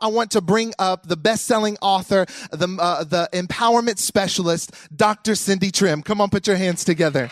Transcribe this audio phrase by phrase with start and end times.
[0.00, 5.34] I want to bring up the best-selling author, the uh, the empowerment specialist, Dr.
[5.34, 6.04] Cindy Trimm.
[6.04, 7.30] Come on, put your hands together.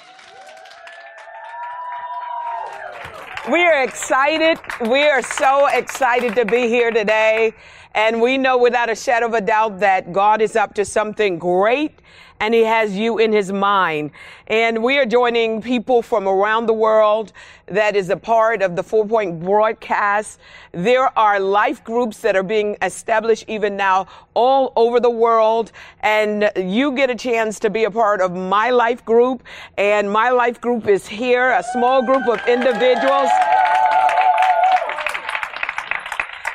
[3.51, 4.59] We are excited.
[4.91, 7.55] We are so excited to be here today.
[7.95, 11.39] And we know without a shadow of a doubt that God is up to something
[11.39, 12.01] great
[12.41, 14.11] and he has you in his mind.
[14.47, 17.33] And we are joining people from around the world
[17.67, 20.39] that is a part of the four point broadcast.
[20.73, 25.73] There are life groups that are being established even now all over the world.
[26.01, 29.43] And you get a chance to be a part of my life group.
[29.77, 33.31] And my life group is here, a small group of individuals.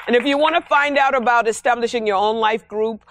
[0.08, 3.06] And if you want to find out about establishing your own life group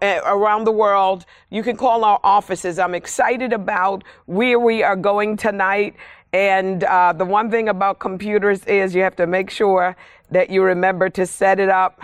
[0.00, 2.78] eh, around the world, you can call our offices.
[2.78, 5.96] I'm excited about where we are going tonight.
[6.32, 9.96] And uh, the one thing about computers is you have to make sure
[10.30, 12.00] that you remember to set it up.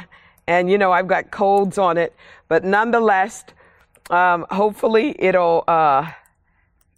[0.46, 2.14] And, you know, I've got codes on it.
[2.48, 3.44] But nonetheless,
[4.10, 6.10] um, hopefully it'll uh,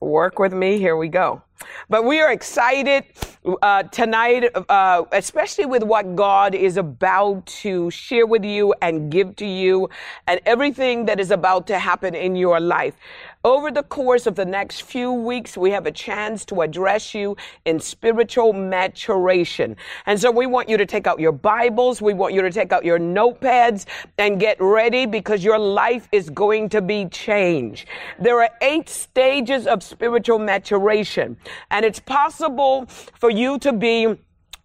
[0.01, 0.79] work with me.
[0.79, 1.44] Here we go.
[1.89, 3.05] But we are excited
[3.63, 9.37] uh, tonight, uh, especially with what God is about to share with you and give
[9.37, 9.89] to you
[10.27, 12.95] and everything that is about to happen in your life.
[13.45, 17.37] Over the course of the next few weeks, we have a chance to address you
[17.67, 19.77] in spiritual maturation.
[20.07, 22.01] And so we want you to take out your Bibles.
[22.01, 23.85] We want you to take out your notepads
[24.17, 27.87] and get ready because your life is going to be changed.
[28.19, 31.37] There are eight stages of spiritual maturation
[31.71, 34.17] and it's possible for you to be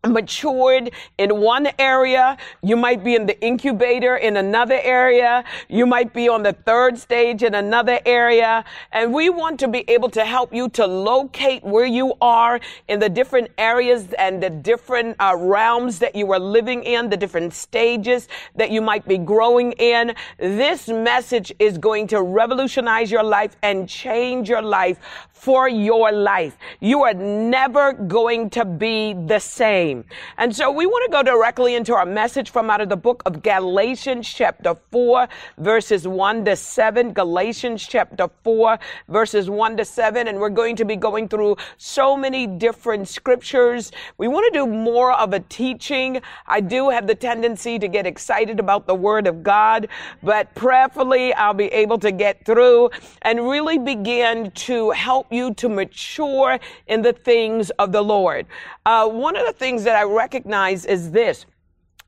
[0.08, 2.38] matured in one area.
[2.64, 5.44] You might be in the incubator in another area.
[5.68, 8.64] You might be on the third stage in another area.
[8.94, 13.00] And we want to be able to help you to locate where you are in
[13.00, 17.54] the different areas and the different uh, realms that you are living in, the different
[17.54, 20.16] stages that you might be growing in.
[20.38, 25.00] This message is going to revolutionize your life and change your life
[25.40, 26.58] for your life.
[26.82, 30.04] You are never going to be the same.
[30.38, 33.24] And so we want to go directly into our message from out of the book
[33.26, 37.14] of Galatians chapter 4 verses 1 to 7.
[37.14, 40.28] Galatians chapter 4 verses 1 to 7.
[40.28, 43.94] And we're going to be going through so many different scriptures.
[44.18, 46.22] We want to do more of a teaching.
[46.48, 49.88] I do have the tendency to get excited about the word of God,
[50.22, 52.90] but prayerfully I'll be able to get through
[53.22, 58.46] and really begin to help you to mature in the things of the Lord.
[58.86, 61.46] Uh, one of the things that I recognize is this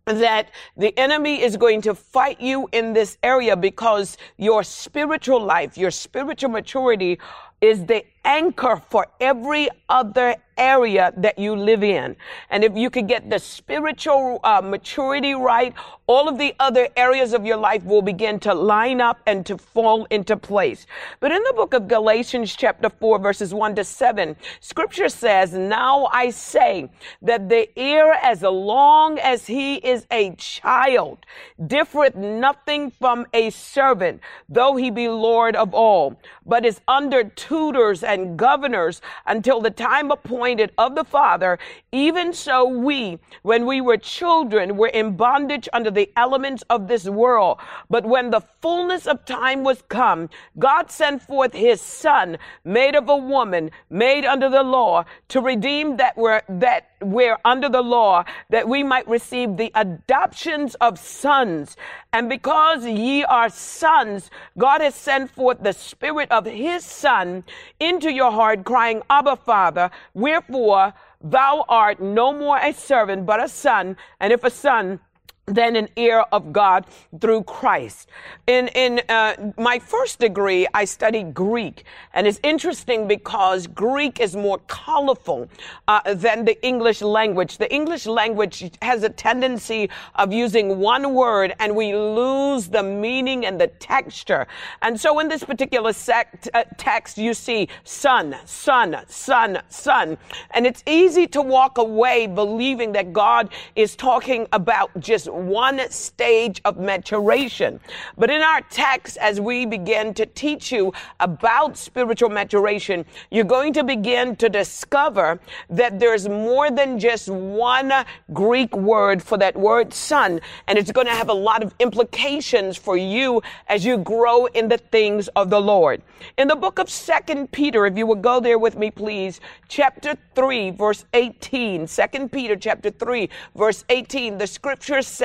[0.06, 5.78] that the enemy is going to fight you in this area because your spiritual life,
[5.78, 7.20] your spiritual maturity
[7.62, 12.16] is the anchor for every other area that you live in.
[12.50, 15.74] And if you could get the spiritual uh, maturity right,
[16.08, 19.58] all of the other areas of your life will begin to line up and to
[19.58, 20.86] fall into place.
[21.22, 26.10] But in the book of Galatians chapter 4 verses 1 to 7, scripture says, Now
[26.12, 26.90] I say
[27.22, 31.26] that the ear as long as he is a child
[31.66, 34.20] differeth nothing from a servant,
[34.50, 40.12] though he be Lord of all, but is under tutors and governors until the time
[40.12, 40.41] appointed
[40.78, 41.60] of the Father,
[41.92, 47.06] even so we, when we were children, were in bondage under the elements of this
[47.06, 47.60] world.
[47.90, 53.08] But when the fullness of time was come, God sent forth his son, made of
[53.08, 58.24] a woman, made under the law, to redeem that were that we're under the law,
[58.50, 61.76] that we might receive the adoptions of sons.
[62.14, 67.44] And because ye are sons, God has sent forth the Spirit of His Son
[67.80, 69.90] into your heart, crying, Abba, Father.
[70.32, 73.98] Wherefore, thou art no more a servant, but a son.
[74.22, 75.02] And if a son,
[75.48, 76.86] than an heir of God
[77.20, 78.08] through Christ.
[78.48, 81.84] In in uh, my first degree, I studied Greek,
[82.14, 85.50] and it's interesting because Greek is more colorful
[85.88, 87.58] uh, than the English language.
[87.58, 93.46] The English language has a tendency of using one word, and we lose the meaning
[93.46, 94.48] and the texture.
[94.82, 100.18] And so, in this particular sect, uh, text, you see son, son, son, son,
[100.52, 106.62] and it's easy to walk away believing that God is talking about just one stage
[106.66, 107.80] of maturation.
[108.18, 113.74] But in our text, as we begin to teach you about spiritual maturation, you're going
[113.74, 115.40] to begin to discover
[115.70, 117.92] that there's more than just one
[118.34, 122.78] Greek word for that word son, and it's going to have a lot of implications
[122.78, 126.02] for you as you grow in the things of the Lord.
[126.38, 130.16] In the book of Second Peter, if you would go there with me, please, chapter
[130.36, 131.88] 3, verse 18.
[131.88, 135.21] Second Peter, chapter 3, verse 18, the scripture says,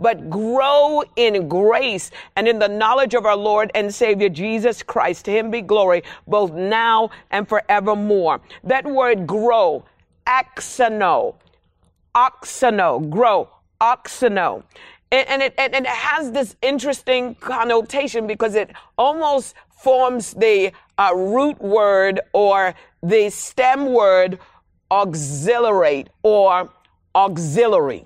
[0.00, 5.24] but grow in grace and in the knowledge of our Lord and Savior Jesus Christ.
[5.26, 8.40] To him be glory both now and forevermore.
[8.64, 9.84] That word grow,
[10.26, 11.36] axano,
[12.14, 13.48] auxano, grow,
[13.80, 14.64] auxano.
[15.12, 21.60] And it, and it has this interesting connotation because it almost forms the uh, root
[21.60, 24.38] word or the stem word
[24.90, 26.70] auxiliate or
[27.14, 28.04] auxiliary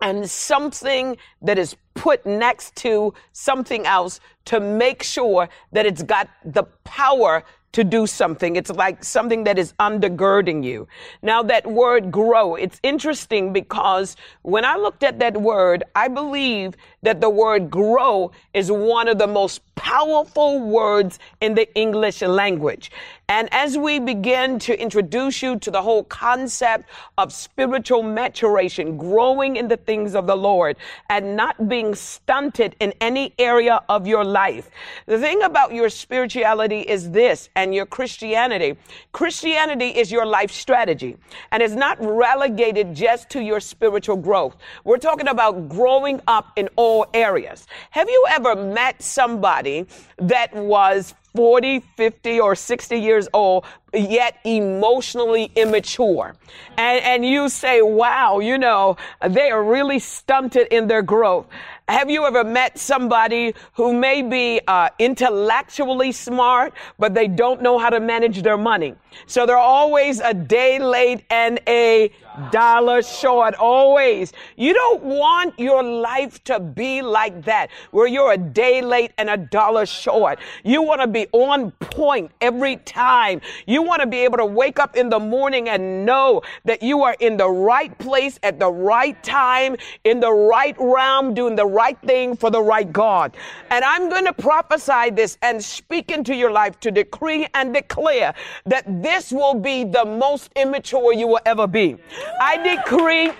[0.00, 6.28] and something that is put next to something else to make sure that it's got
[6.44, 8.56] the power to do something.
[8.56, 10.88] It's like something that is undergirding you.
[11.22, 16.74] Now that word grow, it's interesting because when I looked at that word, I believe
[17.02, 22.90] that the word grow is one of the most powerful words in the English language.
[23.30, 29.56] And as we begin to introduce you to the whole concept of spiritual maturation, growing
[29.56, 30.76] in the things of the Lord
[31.10, 34.70] and not being stunted in any area of your life.
[35.06, 38.78] The thing about your spirituality is this and your Christianity.
[39.12, 41.16] Christianity is your life strategy
[41.52, 44.56] and it's not relegated just to your spiritual growth.
[44.84, 47.66] We're talking about growing up in all areas.
[47.90, 49.86] Have you ever met somebody
[50.18, 53.64] that was 40, 50, or 60 years old,
[53.94, 56.34] yet emotionally immature.
[56.76, 61.46] And, and you say, wow, you know, they are really stunted in their growth.
[61.88, 67.78] Have you ever met somebody who may be uh, intellectually smart, but they don't know
[67.78, 68.94] how to manage their money?
[69.26, 72.10] So they're always a day late and a
[72.50, 74.32] dollar short, always.
[74.56, 79.30] You don't want your life to be like that, where you're a day late and
[79.30, 80.38] a dollar short.
[80.64, 83.40] You want to be on point every time.
[83.66, 87.02] You want to be able to wake up in the morning and know that you
[87.02, 91.66] are in the right place at the right time, in the right realm, doing the
[91.66, 93.36] right thing for the right God.
[93.70, 98.34] And I'm going to prophesy this and speak into your life to decree and declare
[98.66, 101.96] that this will be the most immature you will ever be.
[102.40, 103.32] I decree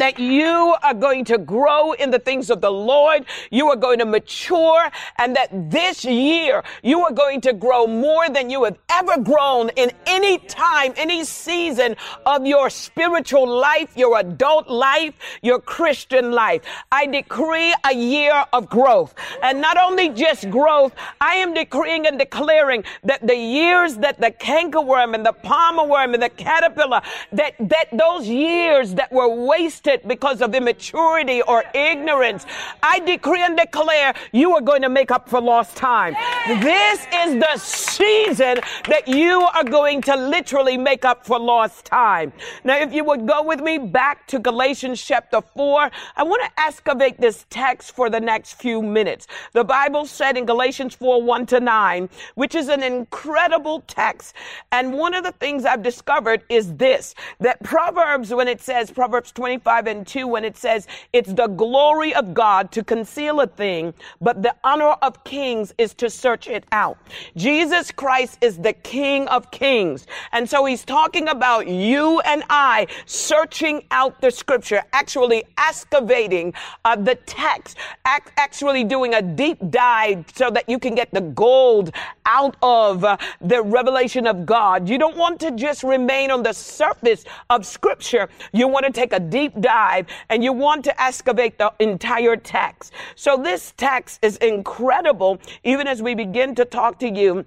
[0.00, 3.24] that you are going to grow in the things of the Lord.
[3.50, 8.28] You are going to mature and that this year you are going to grow more
[8.28, 11.96] than you have ever grown in any time, any season
[12.26, 16.62] of your spiritual life, your adult life, your Christian life.
[16.92, 22.18] I decree a year of growth and not only just growth, I am decreeing and
[22.18, 27.00] declaring that the years that the cankerworm and the palmer worm and the caterpillar,
[27.32, 32.46] that, that those years that were wasted because of immaturity or ignorance.
[32.82, 36.14] I decree and declare you are going to make up for lost time.
[36.46, 42.32] This is the season that you are going to literally make up for lost time.
[42.64, 46.62] Now, if you would go with me back to Galatians chapter 4, I want to
[46.62, 49.26] excavate this text for the next few minutes.
[49.52, 54.34] The Bible said in Galatians 4 1 to 9, which is an incredible text.
[54.72, 59.32] And one of the things I've discovered is this that Proverbs, when it says Proverbs
[59.32, 63.46] 25, 5 and 2 when it says, It's the glory of God to conceal a
[63.46, 66.96] thing, but the honor of kings is to search it out.
[67.36, 70.06] Jesus Christ is the King of kings.
[70.32, 76.54] And so he's talking about you and I searching out the scripture, actually excavating
[76.86, 81.20] uh, the text, ac- actually doing a deep dive so that you can get the
[81.20, 81.92] gold
[82.24, 84.88] out of uh, the revelation of God.
[84.88, 88.30] You don't want to just remain on the surface of scripture.
[88.52, 92.92] You want to take a deep dive and you want to excavate the entire text.
[93.14, 97.44] So this text is incredible, even as we begin to talk to you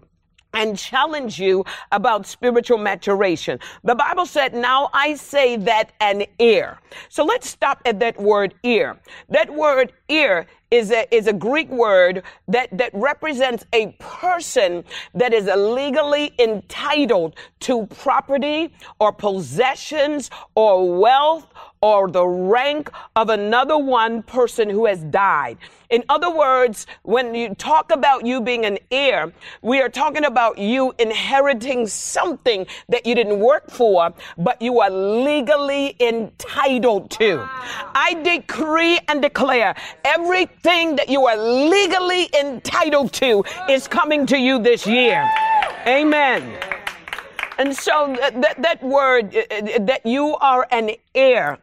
[0.53, 3.59] and challenge you about spiritual maturation.
[3.83, 6.77] The Bible said, now I say that an ear.
[7.09, 8.99] So let's stop at that word ear.
[9.29, 15.33] That word ear is a, is a Greek word that, that represents a person that
[15.33, 21.45] is legally entitled to property or possessions or wealth
[21.81, 25.57] or the rank of another one person who has died.
[25.89, 30.57] In other words, when you talk about you being an heir, we are talking about
[30.57, 37.45] you inheriting something that you didn't work for, but you are legally entitled to.
[37.49, 39.75] I decree and declare
[40.63, 45.29] everything that you are legally entitled to is coming to you this year.
[45.87, 46.57] Amen.
[47.57, 51.59] And so that, that word, uh, uh, that you are an heir,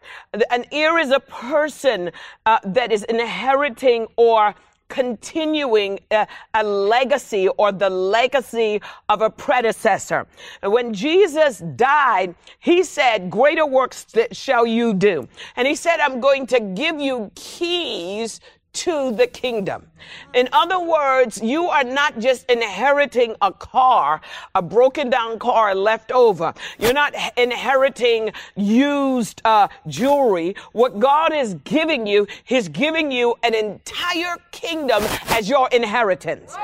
[0.51, 2.11] an heir is a person
[2.47, 4.55] uh, that is inheriting or
[4.89, 10.27] continuing a, a, legacy or the legacy of a predecessor.
[10.63, 15.29] When Jesus died, he said, greater works shall you do.
[15.57, 18.41] And he said, I'm going to give you keys
[18.79, 19.87] to the kingdom.
[20.35, 24.21] In other words, you are not just inheriting a car,
[24.55, 26.55] a broken down car left over.
[26.79, 30.55] You're not inheriting used uh, jewelry.
[30.73, 36.55] What God is giving you, He's giving you an entire kingdom as your inheritance.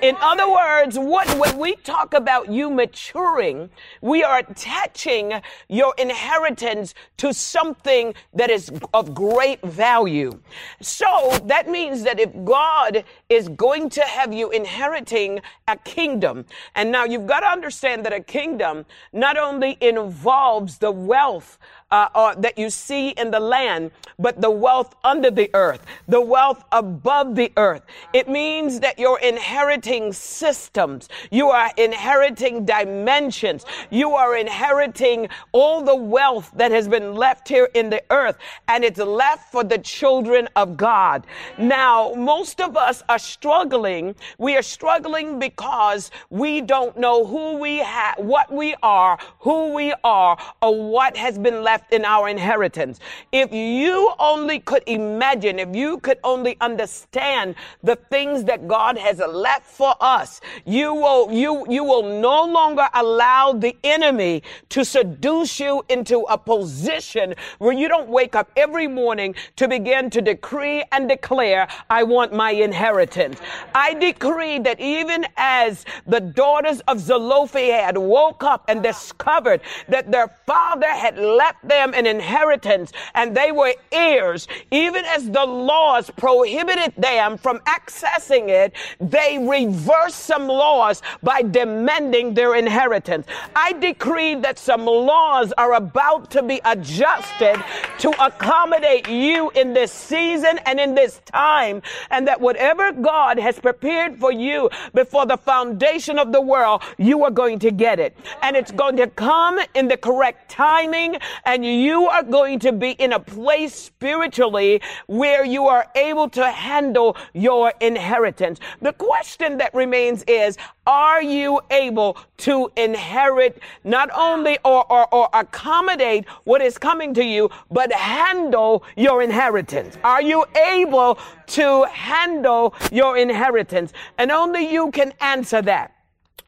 [0.00, 6.94] In other words, what when we talk about you maturing, we are attaching your inheritance
[7.16, 10.38] to something that is of great value.
[10.80, 16.44] So that means that if God is going to have you inheriting a kingdom,
[16.74, 21.58] and now you've got to understand that a kingdom not only involves the wealth
[21.94, 26.64] uh, that you see in the land, but the wealth under the earth, the wealth
[26.72, 27.82] above the earth.
[28.12, 31.08] It means that you're inheriting systems.
[31.30, 33.64] You are inheriting dimensions.
[33.90, 38.84] You are inheriting all the wealth that has been left here in the earth, and
[38.84, 41.26] it's left for the children of God.
[41.58, 44.14] Now, most of us are struggling.
[44.38, 49.94] We are struggling because we don't know who we have, what we are, who we
[50.02, 53.00] are, or what has been left left in our inheritance.
[53.32, 59.18] If you only could imagine, if you could only understand the things that God has
[59.18, 65.60] left for us, you will, you, you will no longer allow the enemy to seduce
[65.60, 70.84] you into a position where you don't wake up every morning to begin to decree
[70.92, 73.38] and declare, I want my inheritance.
[73.74, 80.28] I decree that even as the daughters of Zelophehad woke up and discovered that their
[80.46, 84.48] father had left them an inheritance and they were heirs.
[84.70, 92.34] Even as the laws prohibited them from accessing it, they reversed some laws by demanding
[92.34, 93.26] their inheritance.
[93.54, 97.62] I decree that some laws are about to be adjusted
[97.98, 103.58] to accommodate you in this season and in this time, and that whatever God has
[103.58, 108.16] prepared for you before the foundation of the world, you are going to get it.
[108.42, 112.92] And it's going to come in the correct timing, and you are going to be
[112.92, 118.60] in a place spiritually where you are able to handle your inheritance.
[118.80, 120.56] The question that remains is,
[120.86, 127.24] are you able to inherit not only or, or, or accommodate what is coming to
[127.24, 129.98] you, but handle your inheritance?
[130.02, 131.18] Are you able
[131.48, 133.92] to handle your inheritance?
[134.18, 135.94] And only you can answer that.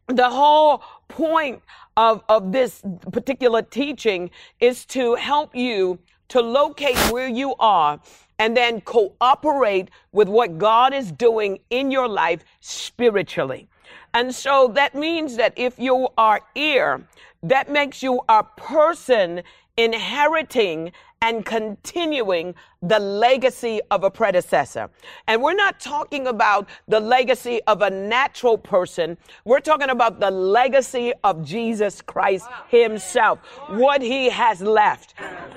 [0.08, 1.62] The whole point
[1.96, 5.98] of, of this particular teaching is to help you
[6.28, 8.00] to locate where you are
[8.38, 13.68] and then cooperate with what God is doing in your life spiritually.
[14.12, 17.06] And so that means that if you are ear,
[17.42, 19.42] that makes you a person
[19.76, 20.92] inheriting
[21.22, 24.90] and continuing the legacy of a predecessor.
[25.26, 29.16] And we're not talking about the legacy of a natural person.
[29.44, 35.14] We're talking about the legacy of Jesus Christ himself, what he has left.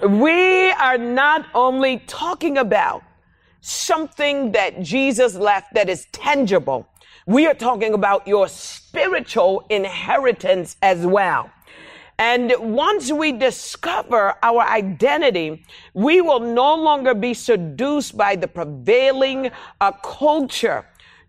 [0.07, 3.03] We are not only talking about
[3.61, 6.87] something that Jesus left that is tangible.
[7.25, 11.51] We are talking about your spiritual inheritance as well.
[12.19, 19.51] And once we discover our identity, we will no longer be seduced by the prevailing
[19.79, 20.85] uh, culture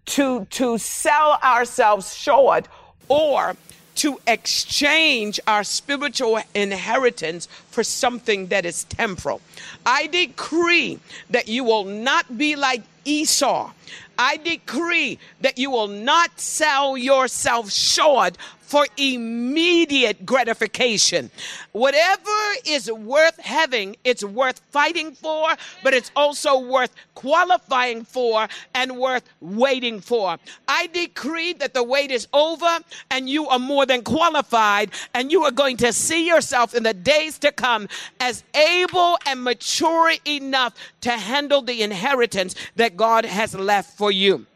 [0.06, 2.66] to, to sell ourselves short
[3.08, 3.54] or
[3.96, 9.40] to exchange our spiritual inheritance for something that is temporal.
[9.86, 10.98] I decree
[11.30, 13.70] that you will not be like Esau.
[14.18, 18.36] I decree that you will not sell yourself short
[18.70, 21.28] for immediate gratification.
[21.72, 22.30] Whatever
[22.64, 25.48] is worth having, it's worth fighting for,
[25.82, 30.38] but it's also worth qualifying for and worth waiting for.
[30.68, 32.78] I decree that the wait is over
[33.10, 36.94] and you are more than qualified and you are going to see yourself in the
[36.94, 37.88] days to come
[38.20, 44.46] as able and mature enough to handle the inheritance that God has left for you.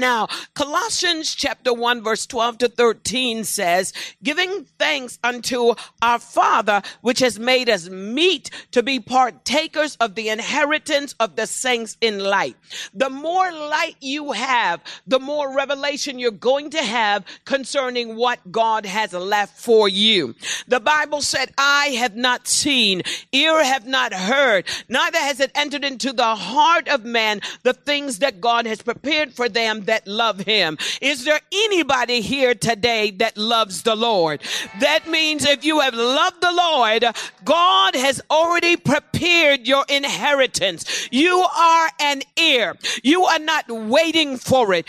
[0.00, 3.92] Now, Colossians chapter 1 verse 12 to 13 says,
[4.22, 10.30] giving thanks unto our Father, which has made us meet to be partakers of the
[10.30, 12.56] inheritance of the saints in light.
[12.94, 18.86] The more light you have, the more revelation you're going to have concerning what God
[18.86, 20.34] has left for you.
[20.66, 23.02] The Bible said, I have not seen,
[23.32, 28.20] ear have not heard, neither has it entered into the heart of man the things
[28.20, 30.78] that God has prepared for them that love him.
[31.00, 34.40] Is there anybody here today that loves the Lord?
[34.78, 37.04] That means if you have loved the Lord,
[37.44, 41.08] God has already prepared your inheritance.
[41.10, 42.76] You are an heir.
[43.02, 44.88] You are not waiting for it.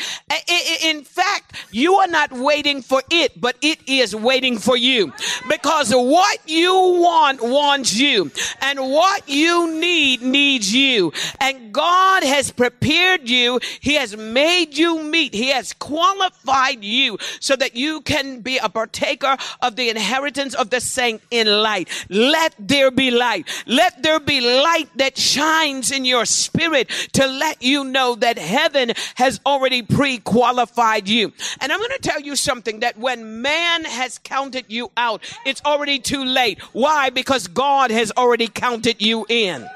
[0.83, 5.11] In fact, you are not waiting for it, but it is waiting for you
[5.49, 8.31] because what you want wants you
[8.61, 11.11] and what you need needs you.
[11.39, 13.59] And God has prepared you.
[13.79, 15.33] He has made you meet.
[15.33, 20.69] He has qualified you so that you can be a partaker of the inheritance of
[20.69, 21.89] the saint in light.
[22.09, 23.47] Let there be light.
[23.65, 28.91] Let there be light that shines in your spirit to let you know that heaven
[29.15, 31.33] has already pre-qualified you.
[31.59, 35.61] And I'm going to tell you something that when man has counted you out, it's
[35.65, 36.61] already too late.
[36.73, 37.09] Why?
[37.09, 39.67] Because God has already counted you in.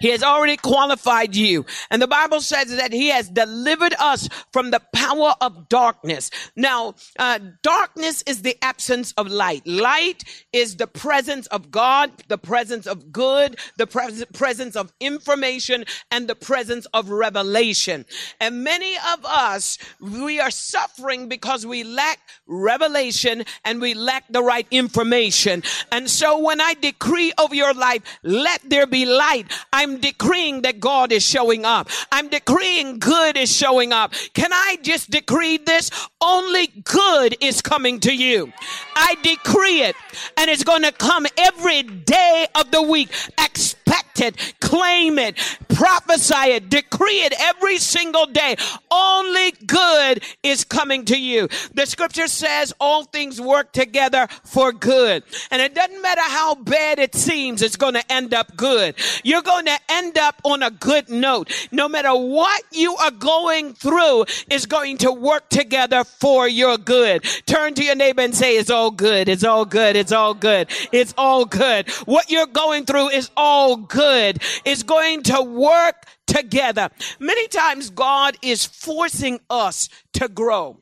[0.00, 1.64] He has already qualified you.
[1.90, 6.30] And the Bible says that he has delivered us from the power of darkness.
[6.54, 9.66] Now, uh, darkness is the absence of light.
[9.66, 15.84] Light is the presence of God, the presence of good, the pres- presence of information,
[16.10, 18.04] and the presence of revelation.
[18.40, 24.42] And many of us, we are suffering because we lack revelation and we lack the
[24.42, 25.62] right information.
[25.90, 30.62] And so when I decree over your life, let there be light, I I'm decreeing
[30.62, 31.88] that God is showing up.
[32.10, 34.14] I'm decreeing good is showing up.
[34.34, 35.92] Can I just decree this?
[36.20, 38.52] Only good is coming to you.
[38.96, 39.94] I decree it
[40.36, 43.10] and it's going to come every day of the week.
[43.38, 43.85] Expect
[44.20, 45.36] it, claim it,
[45.68, 48.56] prophesy it, decree it every single day.
[48.90, 51.48] Only good is coming to you.
[51.74, 55.22] The scripture says all things work together for good.
[55.50, 58.94] And it doesn't matter how bad it seems, it's going to end up good.
[59.22, 61.52] You're going to end up on a good note.
[61.70, 67.22] No matter what you are going through is going to work together for your good.
[67.46, 69.28] Turn to your neighbor and say, it's all good.
[69.28, 69.96] It's all good.
[69.96, 70.70] It's all good.
[70.92, 71.88] It's all good.
[72.06, 74.42] What you're going through is all good.
[74.64, 76.90] is going to work together.
[77.18, 80.78] Many times God is forcing us to grow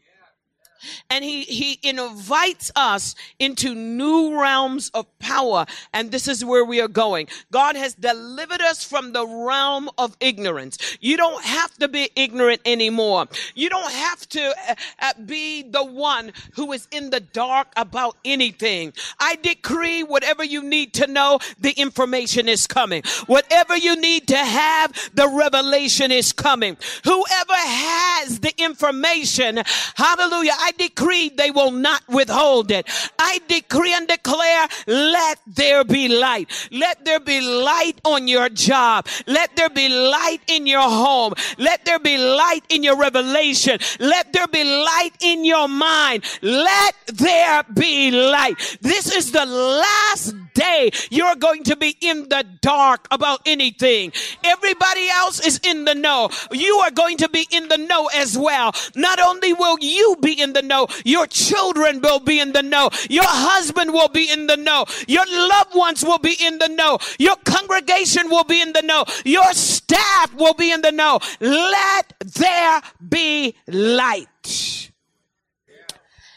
[1.10, 5.66] and he, he invites us into new realms of power.
[5.92, 7.28] And this is where we are going.
[7.50, 10.78] God has delivered us from the realm of ignorance.
[11.00, 13.26] You don't have to be ignorant anymore.
[13.54, 18.16] You don't have to uh, uh, be the one who is in the dark about
[18.24, 18.92] anything.
[19.18, 23.02] I decree whatever you need to know, the information is coming.
[23.26, 26.76] Whatever you need to have, the revelation is coming.
[27.04, 29.60] Whoever has the information,
[29.94, 32.86] hallelujah, I decree they will not withhold it.
[33.18, 36.50] I decree and declare, let there be light.
[36.70, 39.06] Let there be light on your job.
[39.26, 41.34] Let there be light in your home.
[41.58, 43.78] Let there be light in your revelation.
[43.98, 46.24] Let there be light in your mind.
[46.42, 48.78] Let there be light.
[48.80, 54.12] This is the last day you're going to be in the dark about anything.
[54.42, 56.30] Everybody else is in the know.
[56.52, 58.72] You are going to be in the know as well.
[58.96, 62.90] Not only will you be in the know, your children will be in the know.
[63.10, 64.86] Your husband will be in the know.
[65.06, 66.98] Your loved ones will be in the know.
[67.18, 69.04] Your congregation will be in the know.
[69.24, 71.20] Your staff will be in the know.
[71.40, 74.90] Let there be light.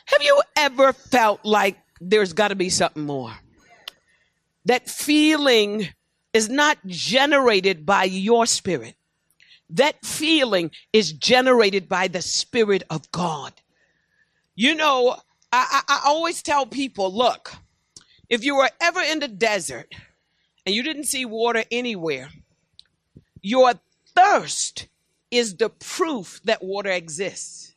[0.05, 3.33] Have you ever felt like there's got to be something more?
[4.67, 5.87] That feeling
[6.33, 8.95] is not generated by your spirit.
[9.69, 13.53] That feeling is generated by the Spirit of God.
[14.55, 15.15] You know,
[15.53, 17.53] I, I, I always tell people look,
[18.27, 19.95] if you were ever in the desert
[20.65, 22.27] and you didn't see water anywhere,
[23.41, 23.71] your
[24.17, 24.89] thirst
[25.31, 27.73] is the proof that water exists.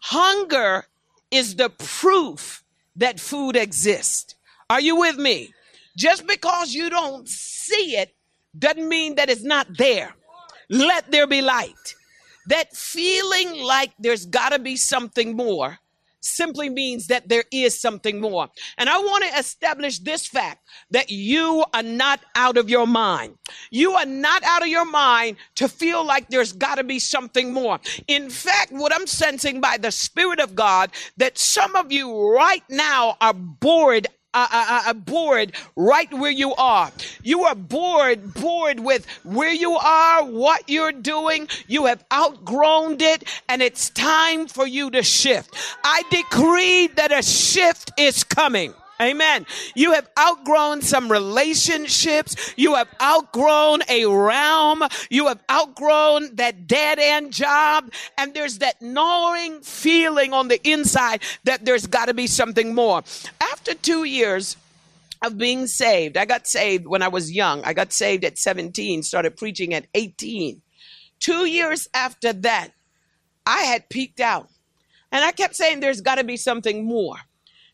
[0.00, 0.86] Hunger
[1.30, 2.64] is the proof
[2.96, 4.34] that food exists.
[4.68, 5.54] Are you with me?
[5.96, 8.14] Just because you don't see it
[8.58, 10.14] doesn't mean that it's not there.
[10.68, 11.94] Let there be light.
[12.48, 15.78] That feeling like there's got to be something more
[16.24, 18.48] simply means that there is something more.
[18.78, 23.36] And I want to establish this fact that you are not out of your mind.
[23.70, 27.52] You are not out of your mind to feel like there's got to be something
[27.52, 27.78] more.
[28.08, 32.64] In fact, what I'm sensing by the Spirit of God, that some of you right
[32.68, 36.90] now are bored uh, uh, uh, bored right where you are.
[37.22, 41.48] You are bored, bored with where you are, what you're doing.
[41.68, 45.54] You have outgrown it, and it's time for you to shift.
[45.84, 48.74] I decree that a shift is coming.
[49.00, 49.46] Amen.
[49.74, 52.54] You have outgrown some relationships.
[52.56, 54.84] You have outgrown a realm.
[55.10, 57.92] You have outgrown that dead end job.
[58.16, 63.02] And there's that gnawing feeling on the inside that there's got to be something more.
[63.40, 64.56] After two years,
[65.24, 66.18] of being saved.
[66.18, 67.64] I got saved when I was young.
[67.64, 70.60] I got saved at 17, started preaching at 18.
[71.18, 72.72] Two years after that,
[73.46, 74.50] I had peaked out.
[75.10, 77.16] And I kept saying, there's got to be something more.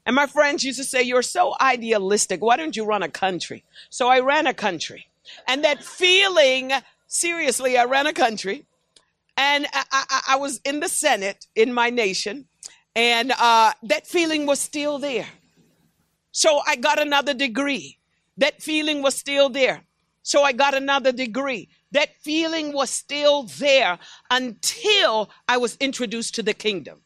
[0.06, 2.40] And my friends used to say, You're so idealistic.
[2.40, 3.64] Why don't you run a country?
[3.90, 5.06] So I ran a country.
[5.46, 6.72] And that feeling,
[7.06, 8.64] seriously, I ran a country.
[9.36, 12.46] And I, I, I was in the Senate in my nation.
[12.96, 15.28] And uh, that feeling was still there.
[16.32, 17.98] So I got another degree.
[18.36, 19.82] That feeling was still there.
[20.22, 21.68] So I got another degree.
[21.92, 23.98] That feeling was still there
[24.30, 27.00] until I was introduced to the kingdom.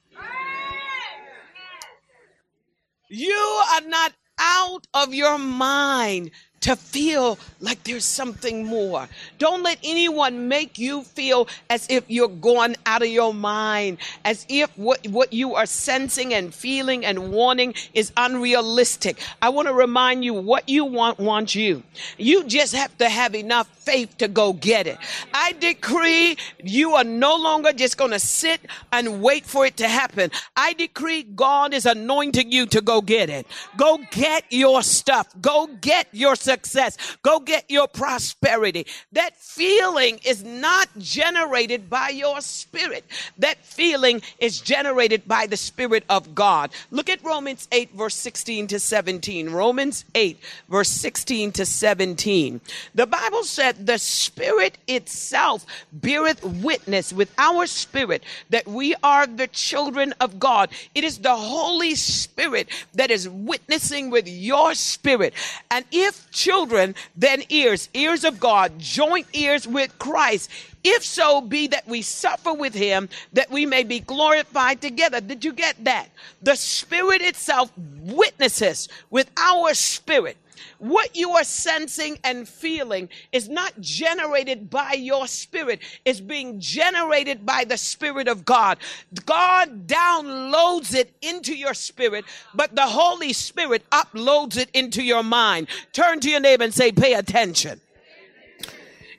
[3.09, 3.33] You
[3.73, 6.31] are not out of your mind
[6.65, 9.07] to feel like there's something more.
[9.39, 14.47] Don't let anyone make you feel as if you're going out of your mind, as
[14.49, 19.21] if what, what you are sensing and feeling and wanting is unrealistic.
[19.43, 21.83] I want to remind you what you want wants you.
[22.17, 24.97] You just have to have enough faith to go get it.
[25.35, 29.89] I decree you are no longer just going to sit and wait for it to
[29.89, 30.31] happen.
[30.57, 33.47] I decree God is anointing you to go get it.
[33.77, 35.29] Go get your stuff.
[35.43, 36.97] Go get your success.
[37.23, 38.87] Go get your prosperity.
[39.13, 43.05] That feeling is not generated by your spirit.
[43.39, 46.71] That feeling is generated by the Spirit of God.
[46.93, 49.51] Look at Romans 8, verse 16 to 17.
[49.51, 50.39] Romans 8,
[50.69, 52.61] verse 16 to 17.
[52.95, 59.49] The Bible said, The Spirit itself beareth witness with our spirit that we are the
[59.49, 60.71] children of God.
[60.95, 65.35] It is the Holy Spirit that is witnessing with your spirit.
[65.71, 70.51] And if children, then ears, ears of God, joint ears with Christ.
[70.85, 75.21] If so be that we suffer with him, that we may be glorified together.
[75.21, 76.09] Did you get that?
[76.43, 80.37] The Spirit itself witnesses with our spirit
[80.79, 87.45] what you are sensing and feeling is not generated by your spirit, it's being generated
[87.47, 88.79] by the Spirit of God.
[89.27, 92.25] God downloads it into your spirit,
[92.55, 95.69] but the Holy Spirit uploads it into your mind.
[95.93, 97.81] Turn to your neighbor and say, Pay attention.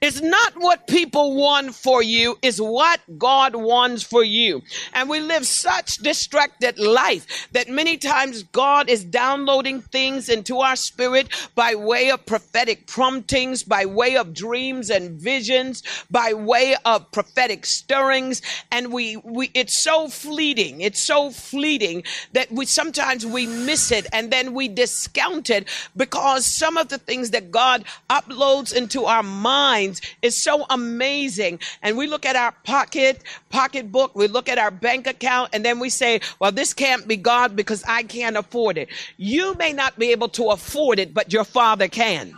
[0.01, 4.61] It's not what people want for you, it's what God wants for you.
[4.93, 10.75] And we live such distracted life that many times God is downloading things into our
[10.75, 17.11] spirit by way of prophetic promptings, by way of dreams and visions, by way of
[17.11, 18.41] prophetic stirrings.
[18.71, 20.81] And we, we it's so fleeting.
[20.81, 22.03] It's so fleeting
[22.33, 26.97] that we sometimes we miss it and then we discount it because some of the
[26.97, 31.59] things that God uploads into our mind minds is so amazing.
[31.81, 35.79] And we look at our pocket, pocketbook, we look at our bank account, and then
[35.79, 38.89] we say, well, this can't be God because I can't afford it.
[39.17, 42.37] You may not be able to afford it, but your father can.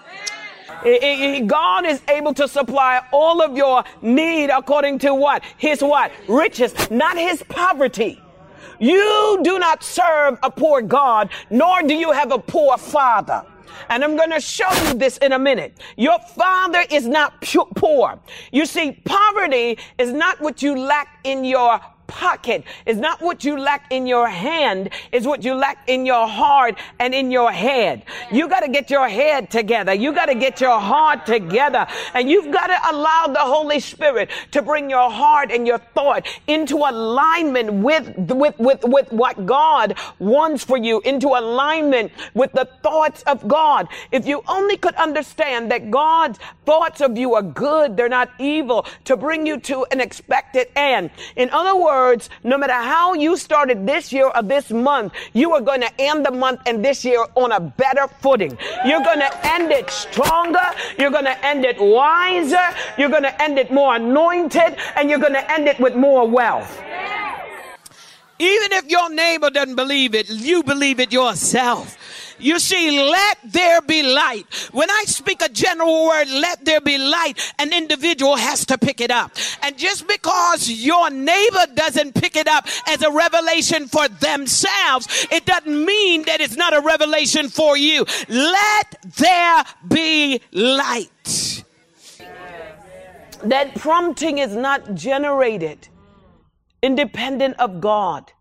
[1.48, 5.44] God is able to supply all of your need according to what?
[5.58, 6.12] His what?
[6.28, 8.22] Riches, not his poverty.
[8.80, 13.44] You do not serve a poor God, nor do you have a poor father.
[13.89, 15.80] And I'm going to show you this in a minute.
[15.97, 17.41] Your father is not
[17.75, 18.19] poor.
[18.51, 22.63] You see, poverty is not what you lack in your pocket.
[22.86, 24.89] It's not what you lack in your hand.
[25.12, 28.04] It's what you lack in your heart and in your head.
[28.32, 29.93] You got to get your head together.
[29.93, 31.86] You got to get your heart together.
[32.13, 36.28] And you've got to allow the Holy Spirit to bring your heart and your thought
[36.48, 42.65] into alignment with, with, with, with what God wants for you, into alignment with the
[42.82, 43.88] thoughts of God.
[44.12, 48.86] If you only could understand that God's thoughts of you are good, they're not evil,
[49.06, 51.12] to bring you to an expected end.
[51.36, 55.54] In other words, words, no matter how you started this year or this month, you
[55.54, 58.58] are going to end the month and this year on a better footing.
[58.86, 60.68] You're going to end it stronger.
[61.00, 62.68] You're going to end it wiser.
[62.98, 66.28] You're going to end it more anointed and you're going to end it with more
[66.28, 66.72] wealth.
[68.40, 71.98] Even if your neighbor doesn't believe it, you believe it yourself.
[72.39, 74.45] You see, let there be light.
[74.71, 79.02] When I speak a general word, let there be light, an individual has to pick
[79.02, 79.32] it up.
[79.63, 85.45] And just because your neighbor doesn't pick it up as a revelation for themselves, it
[85.45, 88.06] doesn't mean that it's not a revelation for you.
[88.28, 91.63] Let there be light.
[93.43, 95.88] That prompting is not generated
[96.82, 98.32] independent of God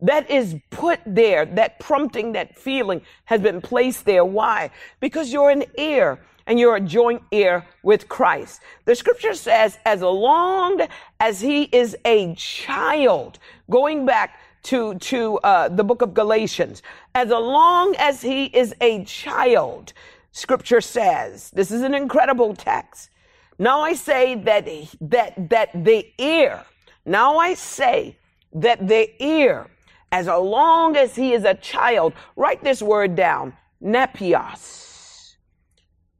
[0.00, 4.24] that is put there, that prompting, that feeling has been placed there.
[4.24, 4.70] Why?
[5.00, 8.62] Because you're an heir and you're a joint heir with Christ.
[8.84, 10.80] The scripture says, as long
[11.20, 13.38] as he is a child,
[13.70, 16.82] going back to, to uh, the book of Galatians,
[17.14, 19.92] as long as he is a child,
[20.32, 23.10] scripture says, this is an incredible text.
[23.58, 24.68] Now I say that,
[25.00, 26.64] that, that the ear,
[27.04, 28.16] now I say
[28.52, 29.66] that the heir
[30.10, 32.12] as long as he is a child.
[32.36, 33.54] Write this word down.
[33.82, 35.36] Nepios.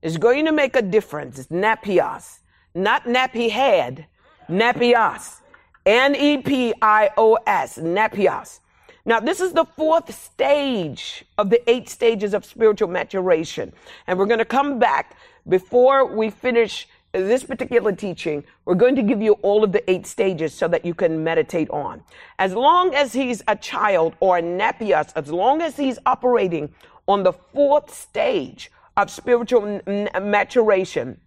[0.02, 1.38] Is going to make a difference.
[1.38, 2.38] It's nepios.
[2.74, 4.06] Not nappy head.
[4.48, 5.40] Nepios.
[5.84, 7.78] N-E-P-I-O-S.
[7.78, 8.60] Nepios.
[9.04, 13.72] Now, this is the fourth stage of the eight stages of spiritual maturation.
[14.06, 15.16] And we're going to come back
[15.48, 16.86] before we finish
[17.26, 20.84] this particular teaching, we're going to give you all of the eight stages so that
[20.84, 22.02] you can meditate on.
[22.38, 26.72] As long as he's a child or a nepios, as long as he's operating
[27.06, 31.20] on the fourth stage of spiritual n- maturation,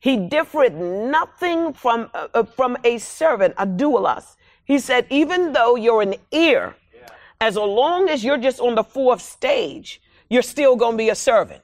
[0.00, 4.36] he differed nothing from, uh, uh, from a servant, a doulos.
[4.64, 6.76] He said, even though you're an heir,
[7.40, 11.14] as long as you're just on the fourth stage, you're still going to be a
[11.14, 11.63] servant.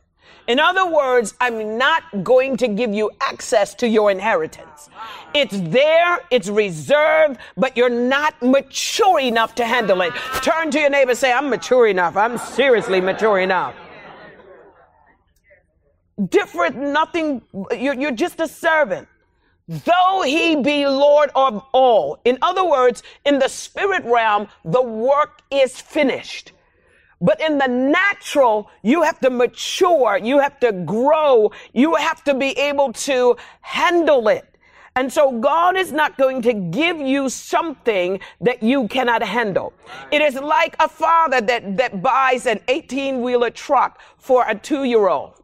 [0.50, 4.90] In other words, I'm not going to give you access to your inheritance.
[5.32, 10.12] It's there, it's reserved, but you're not mature enough to handle it.
[10.42, 12.16] Turn to your neighbor say, I'm mature enough.
[12.16, 13.76] I'm seriously mature enough.
[16.28, 19.06] Different, nothing, you're, you're just a servant.
[19.68, 22.18] Though he be Lord of all.
[22.24, 26.50] In other words, in the spirit realm, the work is finished.
[27.20, 32.34] But in the natural, you have to mature, you have to grow, you have to
[32.34, 34.46] be able to handle it.
[34.96, 39.72] And so God is not going to give you something that you cannot handle.
[40.10, 44.84] It is like a father that, that buys an 18 wheeler truck for a two
[44.84, 45.39] year old.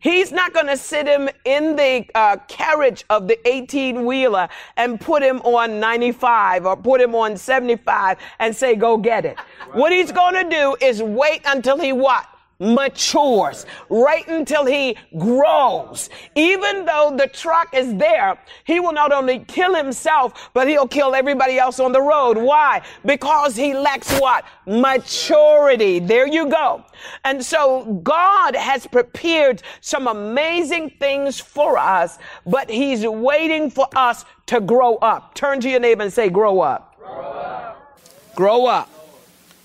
[0.00, 4.98] He's not going to sit him in the uh, carriage of the 18 wheeler and
[4.98, 9.38] put him on 95 or put him on 75 and say, go get it.
[9.72, 12.26] What he's going to do is wait until he what?
[12.60, 16.10] Matures, right until he grows.
[16.34, 21.14] Even though the truck is there, he will not only kill himself, but he'll kill
[21.14, 22.36] everybody else on the road.
[22.36, 22.82] Why?
[23.04, 24.44] Because he lacks what?
[24.66, 25.98] Maturity.
[25.98, 26.84] There you go.
[27.24, 34.24] And so God has prepared some amazing things for us, but he's waiting for us
[34.46, 35.34] to grow up.
[35.34, 36.96] Turn to your neighbor and say, grow up.
[36.98, 38.34] Grow up.
[38.34, 38.90] Grow up.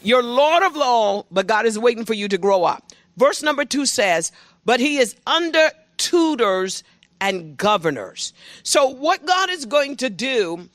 [0.01, 2.84] You're Lord of all, but God is waiting for you to grow up.
[3.17, 4.31] Verse number two says,
[4.65, 6.83] but he is under tutors
[7.21, 8.33] and governors.
[8.63, 10.69] So what God is going to do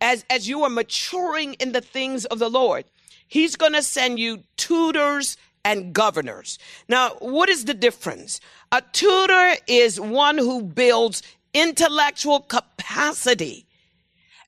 [0.00, 2.84] as, as you are maturing in the things of the Lord,
[3.28, 6.58] he's going to send you tutors and governors.
[6.88, 8.40] Now, what is the difference?
[8.72, 11.22] A tutor is one who builds
[11.54, 13.66] intellectual capacity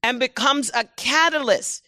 [0.03, 1.85] and becomes a catalyst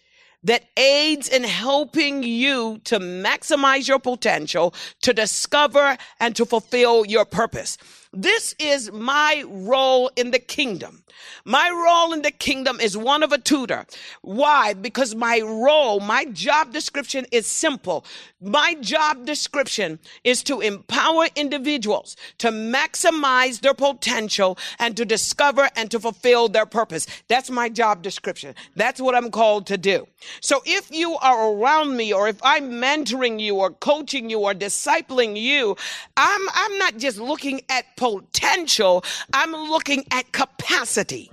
[0.46, 7.24] that aids in helping you to maximize your potential, to discover and to fulfill your
[7.24, 7.76] purpose.
[8.12, 11.02] This is my role in the kingdom.
[11.44, 13.86] My role in the kingdom is one of a tutor.
[14.22, 14.74] Why?
[14.74, 18.04] Because my role, my job description is simple.
[18.40, 25.90] My job description is to empower individuals to maximize their potential and to discover and
[25.90, 27.06] to fulfill their purpose.
[27.28, 28.54] That's my job description.
[28.74, 30.06] That's what I'm called to do.
[30.40, 34.52] So if you are around me or if I'm mentoring you or coaching you or
[34.52, 35.76] discipling you,
[36.16, 38.05] I'm, I'm not just looking at potential.
[39.32, 41.30] I'm looking at capacity.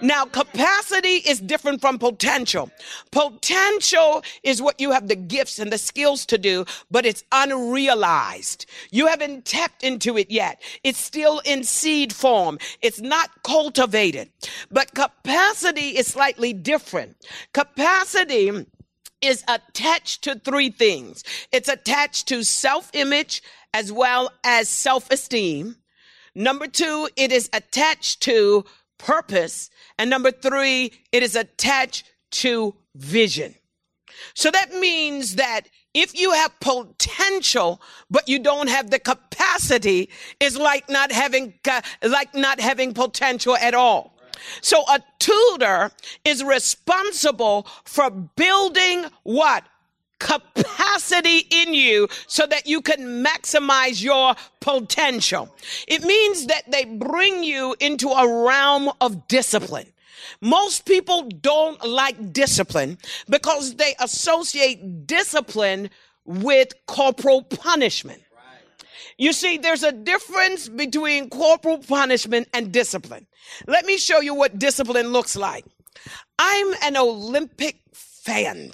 [0.00, 2.70] Now, capacity is different from potential.
[3.10, 8.66] Potential is what you have the gifts and the skills to do, but it's unrealized.
[8.92, 10.62] You haven't tapped into it yet.
[10.84, 12.58] It's still in seed form.
[12.80, 14.30] It's not cultivated.
[14.70, 17.16] But capacity is slightly different.
[17.52, 18.66] Capacity
[19.20, 21.24] is attached to three things.
[21.50, 23.42] It's attached to self-image
[23.74, 25.74] as well as self-esteem.
[26.34, 28.64] Number two, it is attached to
[28.98, 29.70] purpose.
[29.98, 33.54] And number three, it is attached to vision.
[34.34, 35.62] So that means that
[35.94, 40.10] if you have potential, but you don't have the capacity,
[40.40, 41.54] is like not having,
[42.02, 44.18] like not having potential at all.
[44.60, 45.90] So a tutor
[46.24, 49.64] is responsible for building what?
[50.18, 55.54] Capacity in you so that you can maximize your potential.
[55.86, 59.92] It means that they bring you into a realm of discipline.
[60.40, 65.90] Most people don't like discipline because they associate discipline
[66.24, 68.22] with corporal punishment.
[69.16, 73.26] You see, there's a difference between corporal punishment and discipline.
[73.66, 75.64] Let me show you what discipline looks like.
[76.38, 78.70] I'm an Olympic fan.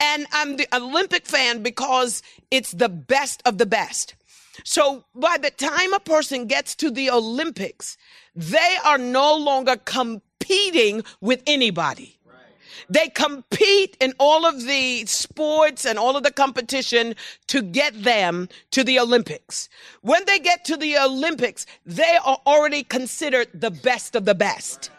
[0.00, 4.14] And I'm the Olympic fan because it's the best of the best.
[4.62, 7.96] So by the time a person gets to the Olympics,
[8.36, 12.18] they are no longer competing with anybody.
[12.88, 17.14] They compete in all of the sports and all of the competition
[17.46, 19.68] to get them to the Olympics.
[20.02, 24.90] When they get to the Olympics, they are already considered the best of the best.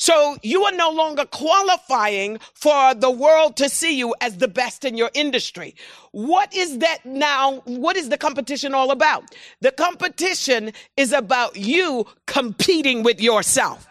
[0.00, 4.86] So you are no longer qualifying for the world to see you as the best
[4.86, 5.74] in your industry.
[6.12, 7.56] What is that now?
[7.66, 9.24] What is the competition all about?
[9.60, 13.88] The competition is about you competing with yourself.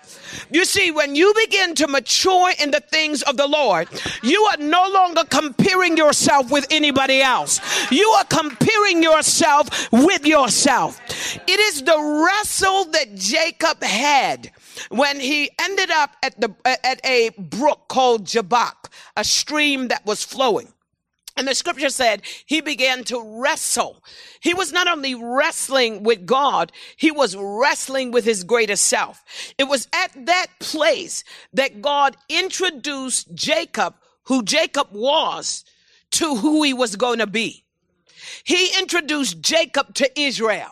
[0.49, 3.87] You see, when you begin to mature in the things of the Lord,
[4.23, 7.61] you are no longer comparing yourself with anybody else.
[7.91, 10.99] You are comparing yourself with yourself.
[11.47, 14.51] It is the wrestle that Jacob had
[14.89, 20.23] when he ended up at the at a brook called Jabbok, a stream that was
[20.23, 20.73] flowing.
[21.39, 24.03] And the scripture said he began to wrestle.
[24.41, 29.23] He was not only wrestling with God, he was wrestling with his greatest self.
[29.57, 35.63] It was at that place that God introduced Jacob, who Jacob was,
[36.11, 37.63] to who he was going to be.
[38.43, 40.71] He introduced Jacob to Israel.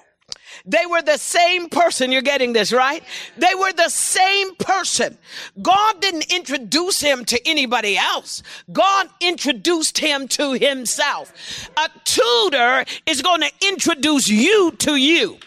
[0.67, 2.11] They were the same person.
[2.11, 3.03] You're getting this, right?
[3.37, 5.17] They were the same person.
[5.61, 8.43] God didn't introduce him to anybody else.
[8.73, 11.31] God introduced him to himself.
[11.77, 15.37] A tutor is going to introduce you to you.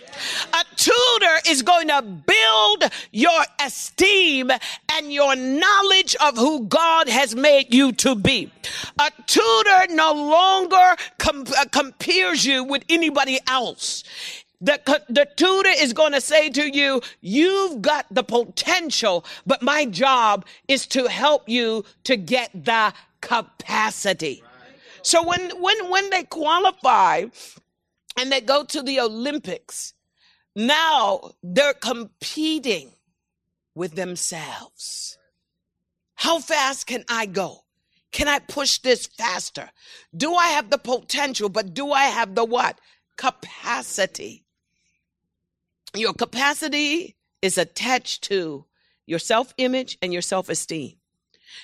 [0.53, 4.51] A tutor is going to build your esteem
[4.93, 8.51] and your knowledge of who God has made you to be.
[8.99, 14.05] A tutor no longer uh, compares you with anybody else.
[14.61, 19.87] The, the tutor is going to say to you, you've got the potential, but my
[19.87, 22.93] job is to help you to get the
[23.23, 24.43] capacity.
[25.03, 27.25] So when, when, when they qualify
[28.19, 29.95] and they go to the Olympics,
[30.55, 32.91] now they're competing
[33.75, 35.17] with themselves.
[36.17, 37.65] How fast can I go?
[38.13, 39.71] Can I push this faster?
[40.15, 42.79] Do I have the potential, but do I have the what?
[43.17, 44.45] Capacity.
[45.95, 48.65] Your capacity is attached to
[49.07, 50.97] your self image and your self esteem.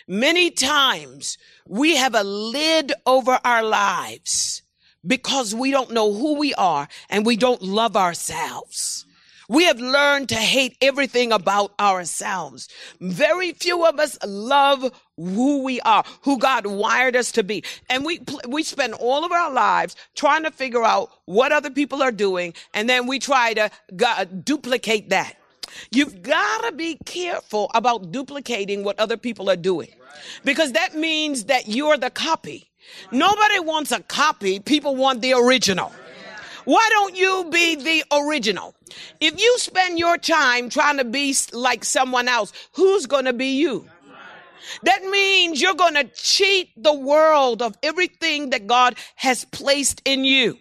[0.09, 4.63] Many times we have a lid over our lives
[5.07, 9.07] because we don't know who we are and we don't love ourselves.
[9.49, 12.69] We have learned to hate everything about ourselves.
[13.01, 17.65] Very few of us love who we are, who God wired us to be.
[17.89, 22.03] And we, we spend all of our lives trying to figure out what other people
[22.03, 22.55] are doing.
[22.75, 25.37] And then we try to God, duplicate that.
[25.91, 29.89] You've got to be careful about duplicating what other people are doing
[30.45, 32.71] because that means that you're the copy.
[33.11, 34.61] Nobody wants a copy.
[34.61, 35.93] People want the original.
[36.65, 38.75] Why don't you be the original?
[39.21, 43.59] If you spend your time trying to be like someone else, who's going to be
[43.59, 43.89] you?
[44.83, 50.25] That means you're going to cheat the world of everything that God has placed in
[50.25, 50.59] you.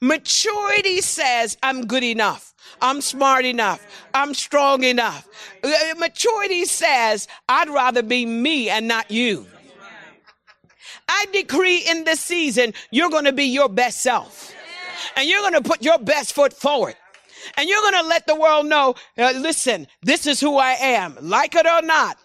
[0.00, 2.54] Maturity says, I'm good enough.
[2.80, 3.86] I'm smart enough.
[4.12, 5.28] I'm strong enough.
[5.62, 9.46] Uh, maturity says, I'd rather be me and not you.
[11.08, 14.54] I decree in this season, you're going to be your best self
[15.16, 16.96] and you're going to put your best foot forward.
[17.58, 21.18] And you're going to let the world know, uh, listen, this is who I am.
[21.20, 22.16] Like it or not,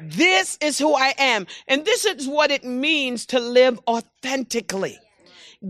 [0.00, 1.46] this is who I am.
[1.68, 4.98] And this is what it means to live authentically.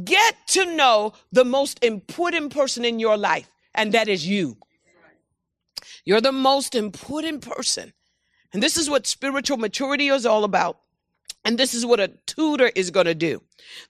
[0.04, 4.56] Get to know the most important person in your life, and that is you.
[6.04, 7.92] You're the most important person.
[8.52, 10.78] And this is what spiritual maturity is all about.
[11.44, 13.42] And this is what a tutor is going to do.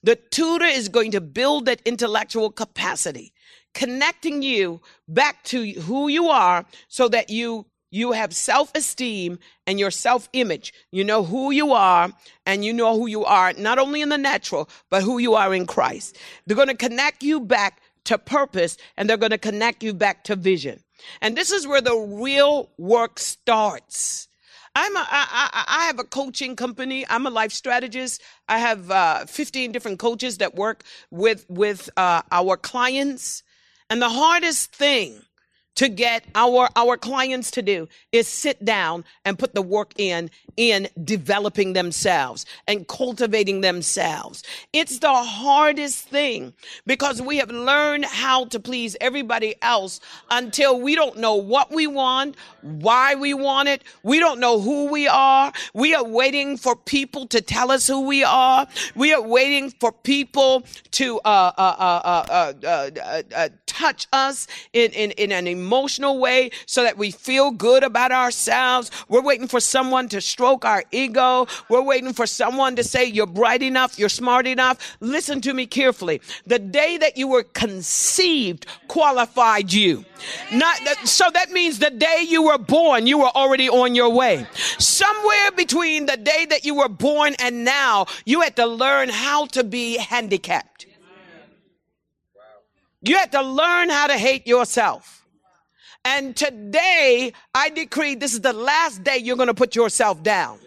[0.03, 3.33] The tutor is going to build that intellectual capacity,
[3.75, 9.39] connecting you back to who you are so that you you have self-esteem
[9.69, 10.75] and your self-image.
[10.91, 12.13] You know who you are
[12.45, 15.55] and you know who you are not only in the natural, but who you are
[15.55, 16.19] in Christ.
[16.45, 20.25] They're going to connect you back to purpose and they're going to connect you back
[20.25, 20.83] to vision.
[21.21, 24.27] And this is where the real work starts.
[24.75, 27.07] I'm a, I, I have a coaching company.
[27.09, 28.21] I'm a life strategist.
[28.49, 30.83] I have uh, 15 different coaches that work
[31.13, 33.45] with with uh, our clients.
[33.89, 35.23] And the hardest thing
[35.77, 40.31] to get our our clients to do is sit down and put the work in
[40.57, 44.43] in developing themselves and cultivating themselves.
[44.73, 46.53] It's the hardest thing
[46.87, 50.01] because we have learned how to please everybody else
[50.31, 53.83] until we don't know what we want why we want it.
[54.03, 55.53] We don't know who we are.
[55.75, 58.67] We are waiting for people to tell us who we are.
[58.95, 62.91] We are waiting for people to uh, uh, uh,
[63.35, 68.13] uh touch us in, in, in an emotional way so that we feel good about
[68.13, 68.91] ourselves.
[69.09, 71.47] We're waiting for someone to stroke our ego.
[71.71, 74.97] We're waiting for someone to say, you're bright enough, you're smart enough.
[75.01, 76.21] Listen to me carefully.
[76.47, 80.05] The day that you were conceived qualified you.
[80.53, 84.11] Not that, so that means the day you were born, you were already on your
[84.11, 84.47] way.
[84.79, 89.47] Somewhere between the day that you were born and now, you had to learn how
[89.47, 90.87] to be handicapped.
[93.03, 95.14] You had to learn how to hate yourself.
[96.05, 100.59] And today, I decree this is the last day you're going to put yourself down.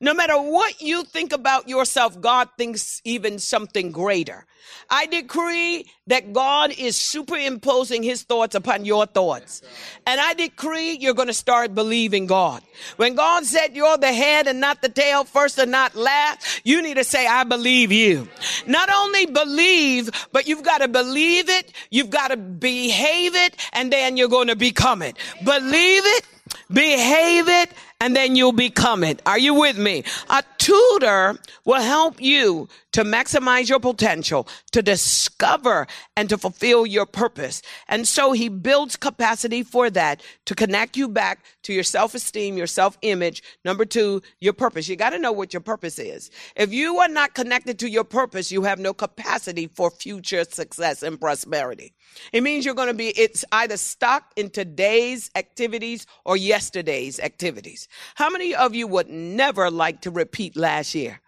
[0.00, 4.46] No matter what you think about yourself, God thinks even something greater.
[4.90, 9.62] I decree that God is superimposing his thoughts upon your thoughts.
[10.06, 12.62] And I decree you're going to start believing God.
[12.96, 16.82] When God said you're the head and not the tail, first and not last, you
[16.82, 18.28] need to say, I believe you.
[18.66, 23.92] Not only believe, but you've got to believe it, you've got to behave it, and
[23.92, 25.16] then you're going to become it.
[25.44, 26.24] Believe it,
[26.72, 27.70] behave it,
[28.00, 29.22] and then you'll become it.
[29.26, 30.04] Are you with me?
[30.28, 35.86] A tutor will help you to maximize your potential, to discover
[36.16, 37.60] and to fulfill your purpose.
[37.88, 42.56] And so he builds capacity for that to connect you back to your self esteem,
[42.56, 43.42] your self image.
[43.66, 44.88] Number two, your purpose.
[44.88, 46.30] You got to know what your purpose is.
[46.56, 51.02] If you are not connected to your purpose, you have no capacity for future success
[51.02, 51.92] and prosperity.
[52.32, 57.88] It means you're going to be, it's either stuck in today's activities or yesterday's activities.
[58.14, 61.20] How many of you would never like to repeat last year?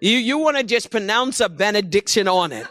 [0.00, 2.66] You, you want to just pronounce a benediction on it.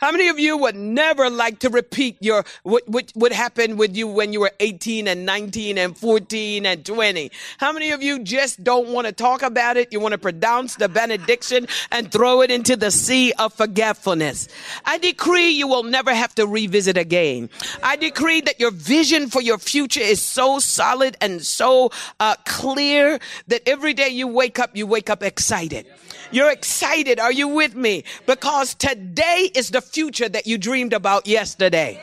[0.00, 3.94] How many of you would never like to repeat your what, what what happened with
[3.94, 7.30] you when you were 18 and 19 and 14 and 20?
[7.58, 9.92] How many of you just don't want to talk about it?
[9.92, 14.48] You want to pronounce the benediction and throw it into the sea of forgetfulness.
[14.86, 17.50] I decree you will never have to revisit again.
[17.82, 21.90] I decree that your vision for your future is so solid and so
[22.20, 25.84] uh, clear that every day you wake up, you wake up excited.
[26.32, 27.18] You're excited.
[27.18, 28.04] Are you with me?
[28.24, 32.00] Because today is the future that you dreamed about yesterday.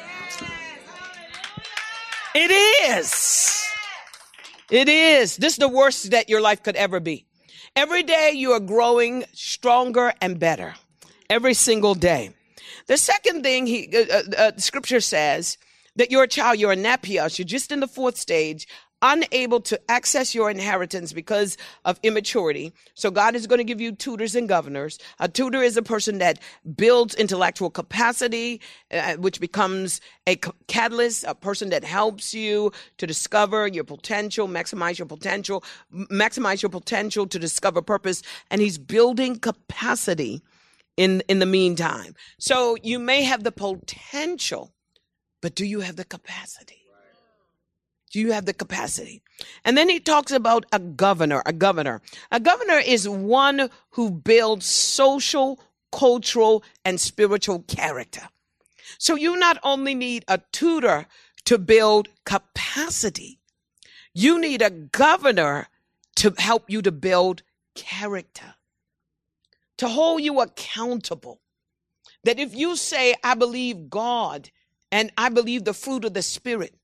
[2.36, 3.66] It is.
[4.70, 5.38] It is.
[5.38, 7.26] This is the worst that your life could ever be.
[7.76, 10.76] Every day you are growing stronger and better.
[11.30, 12.32] Every single day.
[12.88, 15.58] The second thing he, uh, uh, uh scripture says
[15.96, 18.68] that you're a child, you're a nepios, you're just in the fourth stage,
[19.02, 22.74] unable to access your inheritance because of immaturity.
[22.96, 24.98] So God is going to give you tutors and governors.
[25.20, 26.40] A tutor is a person that
[26.76, 30.38] builds intellectual capacity, uh, which becomes a
[30.68, 36.70] catalyst, a person that helps you to discover your potential, maximize your potential, maximize your
[36.70, 38.24] potential to discover purpose.
[38.50, 40.42] And he's building capacity
[40.98, 42.16] in, in the meantime.
[42.40, 44.74] So you may have the potential,
[45.42, 46.87] but do you have the capacity?
[48.12, 49.22] Do you have the capacity?
[49.66, 52.02] And then he talks about a governor, a governor.
[52.32, 55.60] A governor is one who builds social,
[55.92, 58.30] cultural, and spiritual character.
[58.98, 61.08] So you not only need a tutor
[61.46, 63.40] to build capacity,
[64.14, 65.68] you need a governor
[66.16, 67.44] to help you to build
[67.76, 68.56] character,
[69.78, 71.42] to hold you accountable.
[72.24, 74.50] That if you say, I believe God
[74.92, 76.77] and I believe the fruit of the Spirit,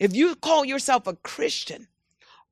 [0.00, 1.86] if you call yourself a Christian,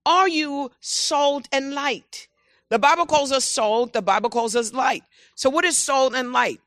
[0.07, 2.29] are you salt and light?
[2.69, 5.03] The Bible calls us salt, the Bible calls us light.
[5.35, 6.61] So, what is salt and light?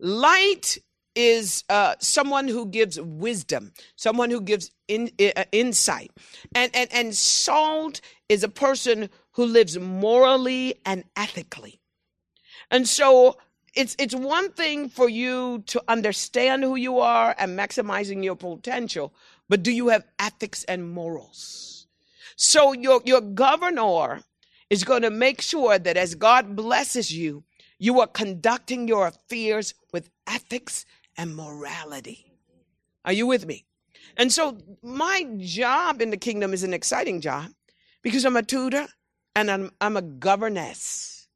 [0.00, 0.78] Light
[1.14, 6.10] is uh, someone who gives wisdom, someone who gives in, uh, insight.
[6.54, 11.80] And, and, and salt is a person who lives morally and ethically.
[12.70, 13.36] And so
[13.74, 19.12] it's it's one thing for you to understand who you are and maximizing your potential,
[19.48, 21.86] but do you have ethics and morals?
[22.36, 24.22] So your, your governor
[24.70, 27.44] is going to make sure that as God blesses you,
[27.78, 30.86] you are conducting your affairs with ethics
[31.16, 32.32] and morality.
[33.04, 33.66] Are you with me?
[34.16, 37.50] And so my job in the kingdom is an exciting job
[38.02, 38.86] because I'm a tutor
[39.34, 41.28] and I'm, I'm a governess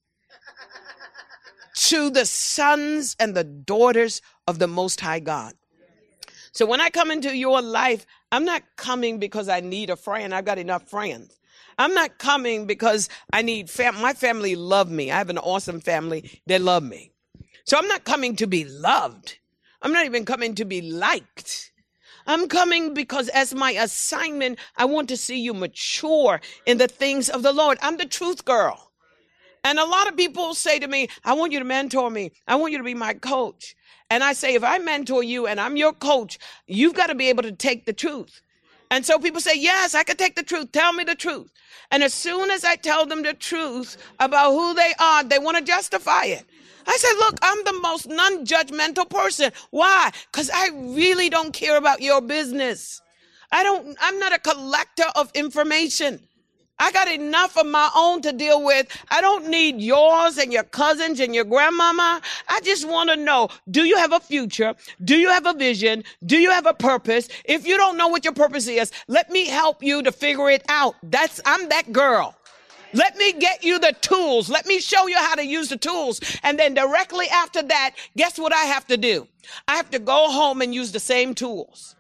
[1.75, 5.55] to the sons and the daughters of the Most High God.
[6.59, 10.35] So when I come into your life, I'm not coming because I need a friend.
[10.35, 11.39] I've got enough friends.
[11.79, 14.01] I'm not coming because I need fam.
[14.01, 15.13] My family love me.
[15.13, 16.43] I have an awesome family.
[16.47, 17.13] They love me.
[17.65, 19.39] So I'm not coming to be loved.
[19.83, 21.71] I'm not even coming to be liked.
[22.27, 27.29] I'm coming because as my assignment, I want to see you mature in the things
[27.29, 27.79] of the Lord.
[27.83, 28.88] I'm the truth girl.
[29.69, 32.33] And a lot of people say to me, I want you to mentor me.
[32.47, 33.77] I want you to be my coach.
[34.09, 37.29] And I say, if I mentor you and I'm your coach, you've got to be
[37.29, 38.41] able to take the truth.
[38.91, 40.73] And so people say, Yes, I can take the truth.
[40.73, 41.53] Tell me the truth.
[41.91, 45.59] And as soon as I tell them the truth about who they are, they want
[45.59, 46.47] to justify it.
[46.87, 49.53] I said, Look, I'm the most non judgmental person.
[49.69, 50.13] Why?
[50.33, 53.03] Because I really don't care about your business.
[53.53, 56.28] I don't, I'm not a collector of information.
[56.79, 58.87] I got enough of my own to deal with.
[59.11, 62.21] I don't need yours and your cousins and your grandmama.
[62.49, 64.75] I just want to know, do you have a future?
[65.05, 66.05] Do you have a vision?
[66.25, 67.29] Do you have a purpose?
[67.45, 70.65] If you don't know what your purpose is, let me help you to figure it
[70.69, 70.95] out.
[71.03, 72.35] That's, I'm that girl.
[72.95, 74.49] Let me get you the tools.
[74.49, 76.21] Let me show you how to use the tools.
[76.43, 79.29] And then directly after that, guess what I have to do?
[79.67, 81.97] I have to go home and use the same tools.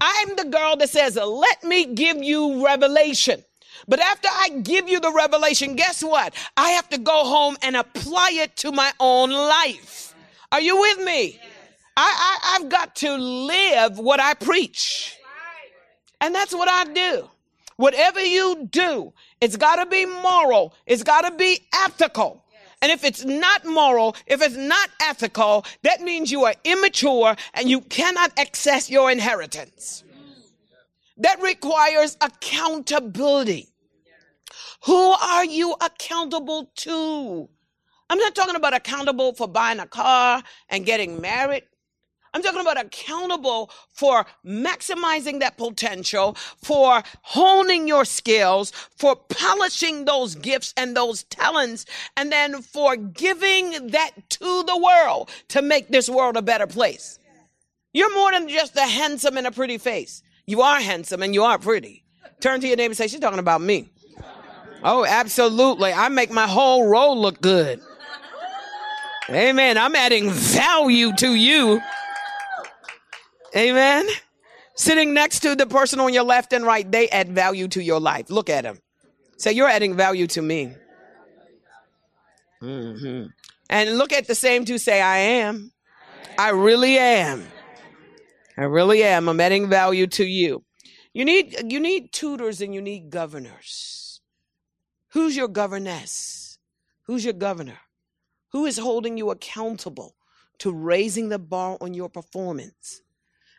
[0.00, 3.44] I'm the girl that says, let me give you revelation.
[3.88, 6.34] But after I give you the revelation, guess what?
[6.56, 10.14] I have to go home and apply it to my own life.
[10.50, 11.40] Are you with me?
[11.96, 12.02] I,
[12.42, 15.16] I, I've got to live what I preach.
[16.20, 17.28] And that's what I do.
[17.76, 22.44] Whatever you do, it's got to be moral, it's got to be ethical.
[22.80, 27.70] And if it's not moral, if it's not ethical, that means you are immature and
[27.70, 30.02] you cannot access your inheritance.
[31.18, 33.71] That requires accountability.
[34.84, 37.48] Who are you accountable to?
[38.10, 41.64] I'm not talking about accountable for buying a car and getting married.
[42.34, 50.34] I'm talking about accountable for maximizing that potential, for honing your skills, for polishing those
[50.34, 51.84] gifts and those talents,
[52.16, 57.18] and then for giving that to the world to make this world a better place.
[57.92, 60.22] You're more than just a handsome and a pretty face.
[60.46, 62.04] You are handsome and you are pretty.
[62.40, 63.90] Turn to your neighbor and say, She's talking about me.
[64.84, 65.92] Oh, absolutely.
[65.92, 67.80] I make my whole role look good.
[69.30, 69.78] Amen.
[69.78, 71.80] I'm adding value to you.
[73.56, 74.06] Amen.
[74.74, 78.00] Sitting next to the person on your left and right, they add value to your
[78.00, 78.30] life.
[78.30, 78.78] Look at them.
[79.36, 80.74] Say, You're adding value to me.
[82.62, 83.26] Mm-hmm.
[83.70, 85.72] And look at the same two, say, I am.
[86.38, 87.46] I really am.
[88.56, 89.28] I really am.
[89.28, 90.64] I'm adding value to you.
[91.14, 94.01] You need you need tutors and you need governors.
[95.12, 96.58] Who's your governess?
[97.02, 97.78] Who's your governor?
[98.52, 100.16] Who is holding you accountable
[100.58, 103.02] to raising the bar on your performance?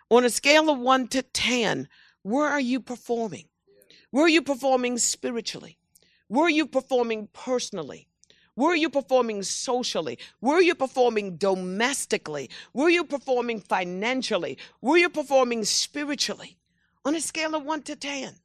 [0.10, 1.88] On a scale of one to 10,
[2.24, 3.50] where are you performing?
[4.10, 5.78] Where are you performing spiritually?
[6.28, 8.08] Where are you performing personally?
[8.56, 10.18] Where are you performing socially?
[10.40, 12.50] Where are you performing domestically?
[12.72, 14.58] Where are you performing financially?
[14.80, 16.58] Where are you performing spiritually?
[17.06, 18.40] On a scale of one to 10.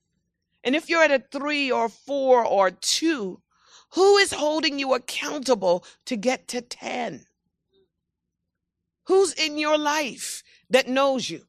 [0.64, 3.40] And if you're at a three or four or two,
[3.92, 7.26] who is holding you accountable to get to 10?
[9.06, 11.42] Who's in your life that knows you?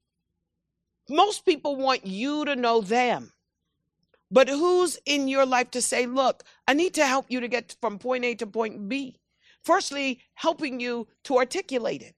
[1.10, 3.34] Most people want you to know them.
[4.32, 7.76] But who's in your life to say, look, I need to help you to get
[7.82, 9.20] from point A to point B?
[9.64, 12.16] Firstly, helping you to articulate it.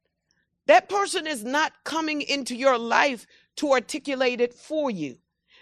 [0.68, 3.26] That person is not coming into your life
[3.58, 5.18] to articulate it for you.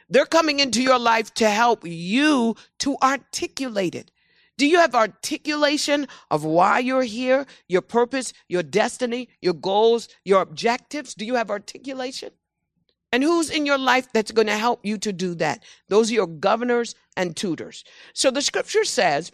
[0.10, 4.12] They're coming into your life to help you to articulate it.
[4.58, 10.42] Do you have articulation of why you're here, your purpose, your destiny, your goals, your
[10.42, 11.14] objectives?
[11.14, 12.32] Do you have articulation?
[13.12, 15.64] And who's in your life that's going to help you to do that?
[15.88, 17.84] Those are your governors and tutors.
[18.14, 19.32] So the scripture says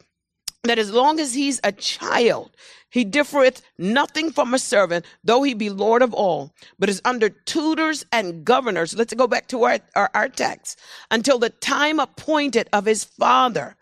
[0.68, 2.52] that as long as he's a child,
[2.90, 7.30] he differeth nothing from a servant, though he be Lord of all, but is under
[7.30, 8.96] tutors and governors.
[8.96, 10.80] Let's go back to our, our, our text.
[11.12, 13.76] Until the time appointed of his father.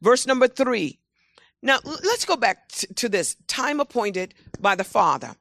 [0.00, 0.98] Verse number three.
[1.62, 5.34] Now, let's go back to, to this time appointed by the father.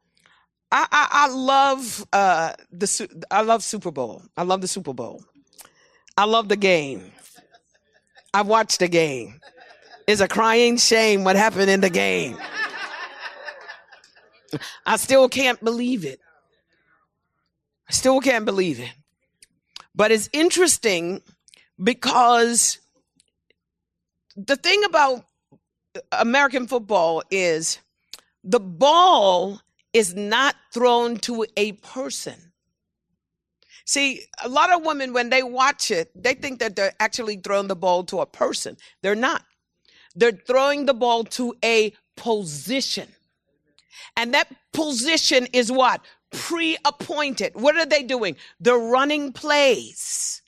[0.72, 4.24] I, I, I love uh, the I love Super Bowl.
[4.38, 5.24] I love the Super Bowl.
[6.18, 7.12] I love the game.
[8.34, 9.42] I've watched the game.
[10.08, 12.38] It's a crying shame what happened in the game.
[14.86, 16.20] I still can't believe it.
[17.90, 18.92] I still can't believe it.
[19.96, 21.22] But it's interesting
[21.82, 22.80] because
[24.36, 25.26] the thing about
[26.12, 27.80] American football is
[28.44, 29.62] the ball
[29.94, 32.52] is not thrown to a person.
[33.86, 37.68] See, a lot of women, when they watch it, they think that they're actually throwing
[37.68, 38.78] the ball to a person.
[39.02, 39.44] They're not.
[40.16, 43.08] They're throwing the ball to a position.
[44.18, 46.02] And that position is what?
[46.32, 47.54] Pre appointed.
[47.56, 48.36] What are they doing?
[48.60, 50.42] They're running plays.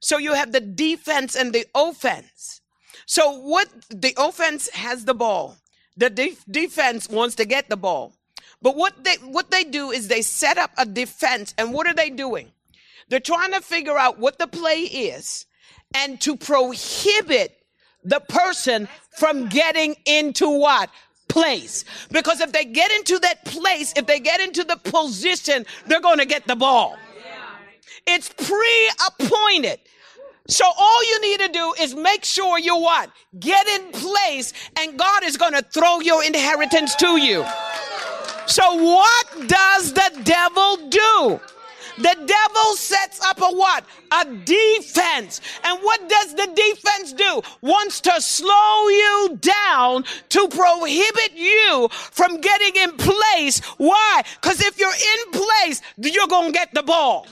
[0.00, 2.60] So you have the defense and the offense.
[3.06, 5.56] So what the offense has the ball.
[5.96, 8.14] The de- defense wants to get the ball.
[8.60, 11.94] But what they what they do is they set up a defense and what are
[11.94, 12.50] they doing?
[13.08, 15.46] They're trying to figure out what the play is
[15.94, 17.63] and to prohibit
[18.04, 20.90] the person from getting into what?
[21.28, 21.84] Place.
[22.10, 26.18] Because if they get into that place, if they get into the position, they're going
[26.18, 26.96] to get the ball.
[28.06, 29.80] It's pre appointed.
[30.46, 33.10] So all you need to do is make sure you what?
[33.40, 37.44] Get in place and God is going to throw your inheritance to you.
[38.46, 41.03] So what does the devil do?
[41.96, 43.84] The devil sets up a what?
[44.10, 45.40] A defense.
[45.62, 47.42] And what does the defense do?
[47.60, 53.60] Wants to slow you down to prohibit you from getting in place.
[53.76, 54.22] Why?
[54.40, 57.26] Because if you're in place, you're going to get the ball.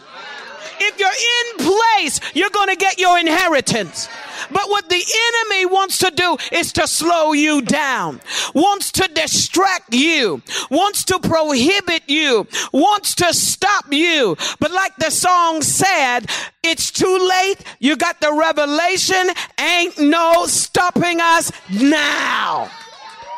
[0.80, 4.08] If you're in place, you're going to get your inheritance.
[4.50, 5.02] But what the
[5.44, 8.20] enemy wants to do is to slow you down,
[8.54, 14.36] wants to distract you, wants to prohibit you, wants to stop you.
[14.58, 16.20] But like the song said,
[16.62, 17.64] it's too late.
[17.80, 19.30] You got the revelation.
[19.58, 22.70] Ain't no stopping us now.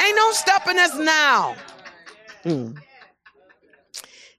[0.03, 1.57] Ain't no stopping us now.
[2.45, 2.84] Mm.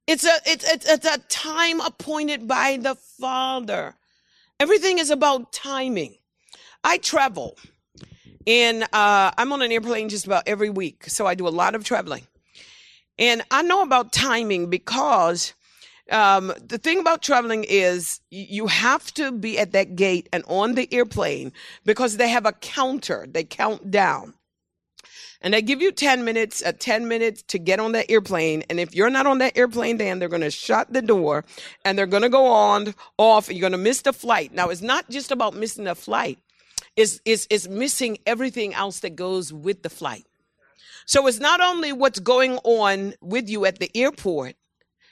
[0.08, 3.95] It's a it's, it's it's a time appointed by the Father.
[4.60, 6.16] Everything is about timing.
[6.84, 7.58] I travel,
[8.45, 11.74] and uh, I'm on an airplane just about every week, so I do a lot
[11.74, 12.28] of traveling.
[13.18, 15.56] And I know about timing because
[16.12, 20.76] um, the thing about traveling is you have to be at that gate and on
[20.76, 21.51] the airplane
[21.84, 23.26] because they have a counter.
[23.28, 24.36] They count down
[25.46, 28.64] and they give you 10 minutes, uh, 10 minutes to get on that airplane.
[28.68, 31.46] And if you're not on that airplane, then they're going to shut the door
[31.86, 33.52] and they're going to go on off.
[33.52, 34.54] You're going to miss the flight.
[34.54, 36.39] Now, it's not just about missing the flight.
[36.96, 40.26] It's, it's, it's missing everything else that goes with the flight.
[41.06, 44.56] So it's not only what's going on with you at the airport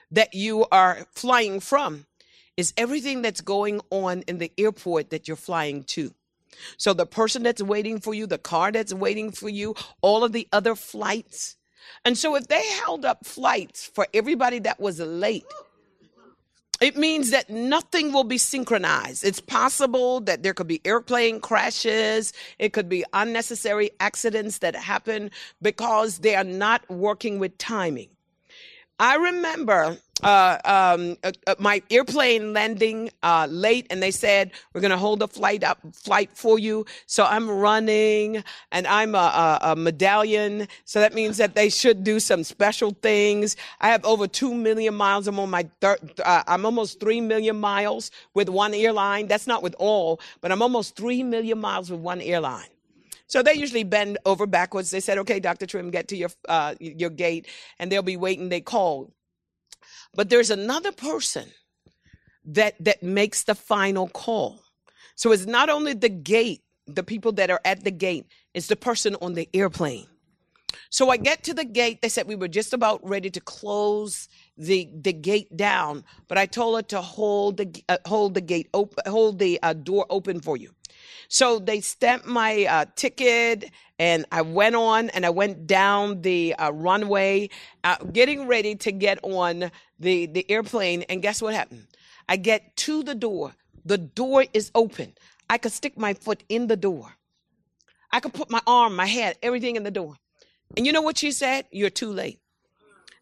[0.09, 2.07] that you are flying from,
[2.57, 6.11] it's everything that's going on in the airport that you're flying to.
[6.77, 10.31] So the person that's waiting for you, the car that's waiting for you, all of
[10.31, 11.57] the other flights.
[12.05, 15.45] And so if they held up flights for everybody that was late,
[16.81, 19.23] it means that nothing will be synchronized.
[19.23, 22.33] It's possible that there could be airplane crashes.
[22.59, 25.31] It could be unnecessary accidents that happen
[25.61, 28.09] because they are not working with timing.
[29.03, 34.79] I remember uh, um, uh, uh, my airplane landing uh, late, and they said we're
[34.79, 36.85] going to hold a flight up flight for you.
[37.05, 40.69] So I'm running, and I'm a, a, a, medallion.
[40.85, 43.57] So that means that they should do some special things.
[43.81, 45.27] I have over two million miles.
[45.27, 45.99] I'm on my third.
[46.23, 49.27] Uh, I'm almost three million miles with one airline.
[49.27, 52.72] That's not with all, but I'm almost three million miles with one airline.
[53.27, 54.91] So they usually bend over backwards.
[54.91, 55.65] They said, "Okay, Dr.
[55.65, 57.47] Trimm, get to your uh, your gate,"
[57.79, 58.49] and they'll be waiting.
[58.49, 59.13] They call,
[60.15, 61.51] but there's another person
[62.45, 64.61] that that makes the final call.
[65.15, 68.75] So it's not only the gate, the people that are at the gate, it's the
[68.75, 70.07] person on the airplane.
[70.89, 72.01] So I get to the gate.
[72.01, 76.45] They said we were just about ready to close the the gate down, but I
[76.45, 80.39] told her to hold the uh, hold the gate open, hold the uh, door open
[80.39, 80.71] for you.
[81.27, 86.55] So they stamped my uh, ticket and I went on and I went down the
[86.55, 87.49] uh, runway,
[87.83, 91.03] uh, getting ready to get on the, the airplane.
[91.03, 91.87] And guess what happened?
[92.27, 93.55] I get to the door.
[93.85, 95.13] The door is open.
[95.49, 97.13] I could stick my foot in the door.
[98.11, 100.15] I could put my arm, my head, everything in the door.
[100.77, 101.65] And you know what she said?
[101.71, 102.39] You're too late.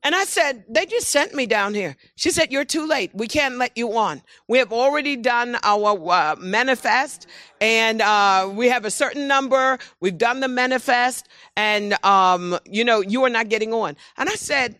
[0.03, 1.95] And I said, they just sent me down here.
[2.15, 3.11] She said, you're too late.
[3.13, 4.23] We can't let you on.
[4.47, 7.27] We have already done our uh, manifest
[7.59, 9.77] and uh, we have a certain number.
[9.99, 13.95] We've done the manifest and, um, you know, you are not getting on.
[14.17, 14.75] And I said,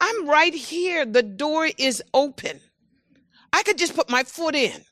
[0.00, 1.04] I'm right here.
[1.04, 2.60] The door is open.
[3.52, 4.84] I could just put my foot in.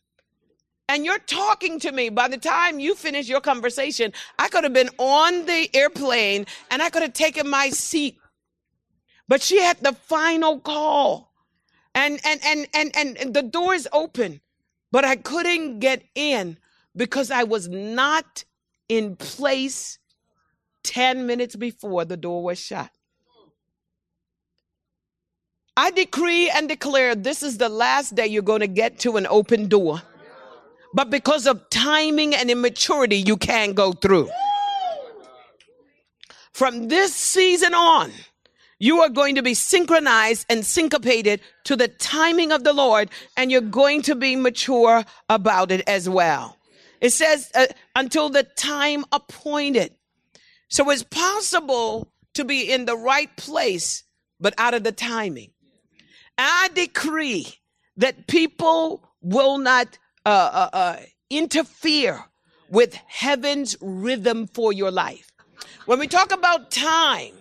[0.88, 2.08] And you're talking to me.
[2.08, 6.82] By the time you finish your conversation, I could have been on the airplane and
[6.82, 8.18] I could have taken my seat
[9.28, 11.32] but she had the final call.
[11.94, 14.40] And and and and and, and the door is open,
[14.92, 16.58] but I couldn't get in
[16.96, 18.44] because I was not
[18.88, 19.98] in place
[20.84, 22.90] 10 minutes before the door was shut.
[25.76, 29.26] I decree and declare this is the last day you're going to get to an
[29.28, 30.02] open door.
[30.92, 34.30] But because of timing and immaturity, you can't go through.
[36.52, 38.10] From this season on,
[38.78, 43.50] you are going to be synchronized and syncopated to the timing of the Lord, and
[43.50, 46.56] you're going to be mature about it as well.
[47.00, 49.94] It says, uh, until the time appointed.
[50.68, 54.04] So it's possible to be in the right place,
[54.40, 55.50] but out of the timing.
[56.36, 57.46] I decree
[57.96, 60.96] that people will not uh, uh, uh
[61.30, 62.24] interfere
[62.70, 65.32] with heaven's rhythm for your life.
[65.86, 67.32] When we talk about time,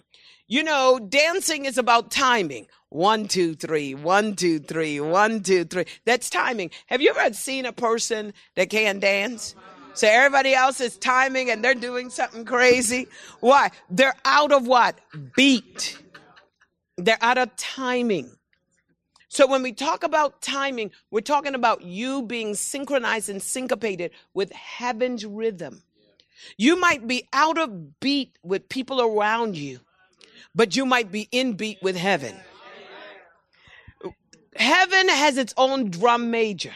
[0.47, 2.67] you know, dancing is about timing.
[2.89, 5.85] One, two, three, one, two, three, one, two, three.
[6.05, 6.71] That's timing.
[6.85, 9.55] Have you ever seen a person that can dance?
[9.93, 13.07] So everybody else is timing and they're doing something crazy.
[13.41, 13.71] Why?
[13.89, 14.99] They're out of what?
[15.35, 15.97] Beat.
[16.97, 18.31] They're out of timing.
[19.27, 24.51] So when we talk about timing, we're talking about you being synchronized and syncopated with
[24.53, 25.83] heaven's rhythm.
[26.57, 29.81] You might be out of beat with people around you
[30.55, 32.35] but you might be in beat with heaven.
[34.55, 36.73] Heaven has its own drum major.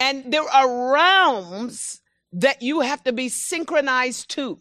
[0.00, 2.00] And there are realms
[2.32, 4.58] that you have to be synchronized to.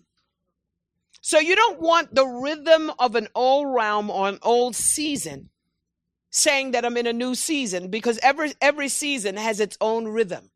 [1.21, 5.49] So you don't want the rhythm of an old realm or an old season
[6.29, 10.51] saying that I'm in a new season because every every season has its own rhythm.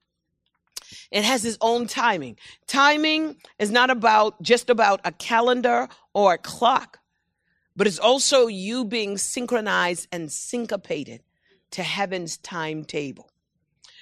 [1.12, 2.38] It has its own timing.
[2.68, 6.99] Timing is not about just about a calendar or a clock
[7.80, 11.24] but it's also you being synchronized and syncopated
[11.72, 13.32] to heaven's timetable.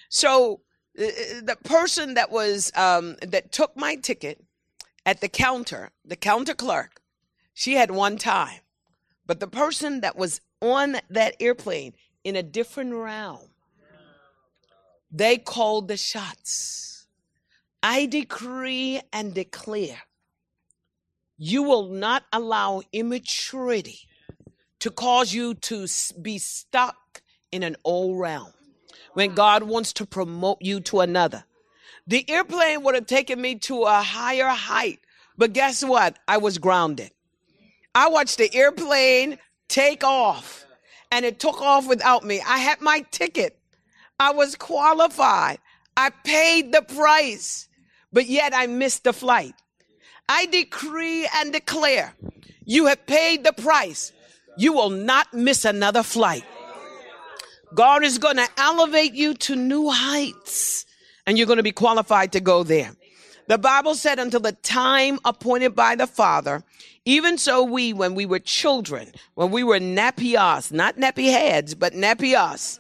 [0.09, 0.61] So
[0.99, 1.09] uh, uh,
[1.43, 4.43] the person that was um, that took my ticket
[5.05, 7.03] at the counter, the counter clerk,
[7.53, 8.61] she had one time,
[9.28, 13.51] but the person that was on that airplane in a different realm,
[15.11, 17.05] they called the shots.
[17.84, 20.06] I decree and declare
[21.38, 23.99] you will not allow immaturity
[24.79, 25.88] to cause you to
[26.21, 27.21] be stuck
[27.51, 28.51] in an old realm
[29.13, 31.43] when God wants to promote you to another.
[32.05, 34.99] The airplane would have taken me to a higher height,
[35.38, 36.17] but guess what?
[36.27, 37.11] I was grounded.
[37.93, 40.65] I watched the airplane take off
[41.11, 42.41] and it took off without me.
[42.45, 43.57] I had my ticket.
[44.19, 45.59] I was qualified.
[45.95, 47.67] I paid the price,
[48.13, 49.53] but yet I missed the flight.
[50.30, 52.13] I decree and declare
[52.65, 54.11] you have paid the price.
[54.57, 56.43] You will not miss another flight.
[57.73, 60.86] God is going to elevate you to new heights
[61.25, 62.91] and you're going to be qualified to go there.
[63.47, 66.63] The Bible said until the time appointed by the Father,
[67.05, 71.93] even so we, when we were children, when we were napios, not nappy heads, but
[71.93, 72.80] napios,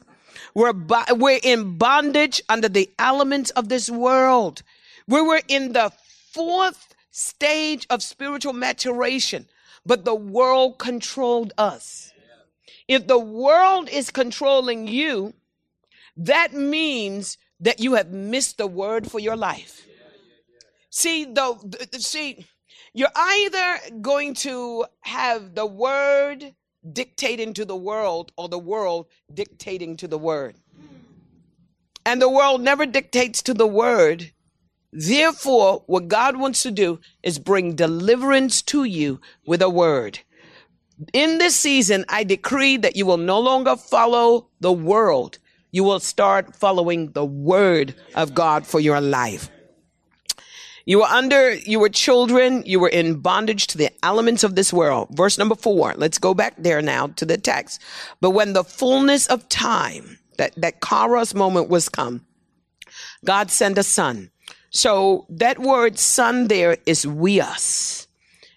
[0.53, 0.73] we're,
[1.15, 4.63] we're in bondage under the elements of this world.
[5.07, 5.91] We were in the
[6.33, 6.86] fourth
[7.17, 9.47] stage of spiritual maturation,
[9.85, 12.13] but the world controlled us.
[12.87, 15.33] If the world is controlling you,
[16.15, 19.85] that means that you have missed the word for your life.
[20.89, 21.59] See, though,
[21.93, 22.45] see,
[22.93, 26.53] you're either going to have the word
[26.93, 30.55] dictating to the world or the world dictating to the word.
[32.05, 34.31] And the world never dictates to the word.
[34.99, 40.17] Therefore, what God wants to do is bring deliverance to you with a word.
[41.13, 45.37] In this season, I decree that you will no longer follow the world.
[45.69, 49.51] You will start following the word of God for your life.
[50.87, 54.73] You were under, you were children, you were in bondage to the elements of this
[54.73, 55.09] world.
[55.11, 55.93] Verse number four.
[55.95, 57.83] Let's go back there now to the text.
[58.19, 62.25] But when the fullness of time, that, that Kairos moment was come,
[63.23, 64.31] God sent a son.
[64.69, 68.07] So that word son there is we us.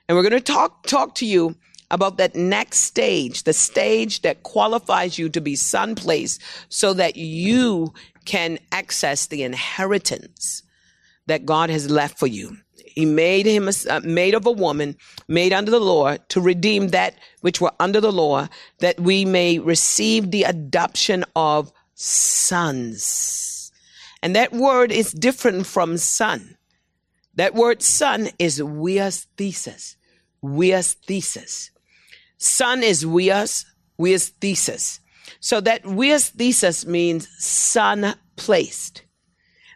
[0.08, 1.56] And we're going to talk, talk to you
[1.90, 7.16] about that next stage, the stage that qualifies you to be son placed so that
[7.16, 7.92] you
[8.24, 10.62] can access the inheritance
[11.26, 12.56] that God has left for you.
[12.86, 14.96] He made him a, uh, made of a woman,
[15.28, 18.48] made under the law, to redeem that which were under the law,
[18.80, 23.49] that we may receive the adoption of sons.
[24.22, 26.56] And that word is different from son.
[27.34, 29.96] That word son is huios thesis.
[30.42, 31.70] Huios thesis.
[32.38, 33.64] Son is huios
[33.98, 35.00] thesis.
[35.40, 39.04] So that huios thesis means son placed.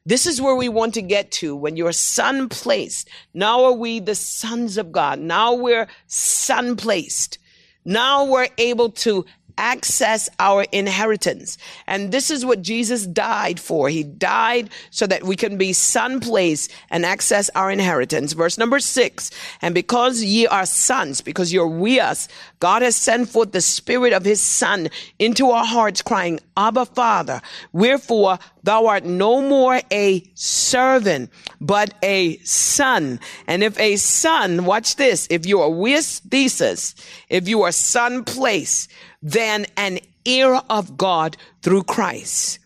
[0.06, 3.08] This is where we want to get to when you're son placed.
[3.32, 5.18] Now are we the sons of God.
[5.18, 7.38] Now we're son placed.
[7.86, 9.24] Now we're able to
[9.58, 11.58] access our inheritance.
[11.86, 13.88] And this is what Jesus died for.
[13.88, 18.32] He died so that we can be son place and access our inheritance.
[18.32, 19.30] Verse number six.
[19.62, 22.28] And because ye are sons, because you're huios,
[22.60, 24.88] God has sent forth the spirit of his son
[25.18, 27.42] into our hearts crying, Abba Father.
[27.72, 31.30] Wherefore thou art no more a servant,
[31.60, 33.20] but a son.
[33.46, 36.94] And if a son, watch this, if you are huios thesis,
[37.28, 38.90] if you are son placed,
[39.24, 42.60] than an ear of God through Christ.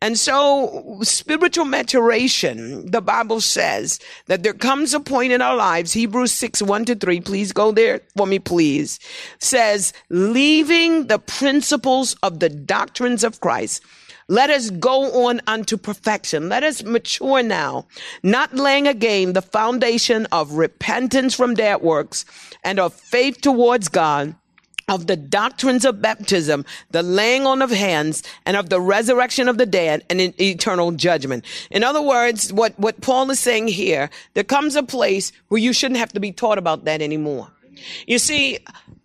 [0.00, 5.92] And so spiritual maturation, the Bible says that there comes a point in our lives,
[5.92, 9.00] Hebrews 6, 1 to 3, please go there for me, please,
[9.40, 13.82] says, leaving the principles of the doctrines of Christ,
[14.28, 16.48] let us go on unto perfection.
[16.48, 17.86] Let us mature now,
[18.22, 22.24] not laying again the foundation of repentance from dead works
[22.62, 24.36] and of faith towards God
[24.88, 29.58] of the doctrines of baptism, the laying on of hands, and of the resurrection of
[29.58, 31.44] the dead and eternal judgment.
[31.70, 35.72] In other words, what, what Paul is saying here, there comes a place where you
[35.72, 37.48] shouldn't have to be taught about that anymore.
[38.06, 38.58] You see,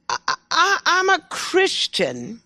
[0.09, 0.17] I,
[0.51, 2.41] I, I'm a Christian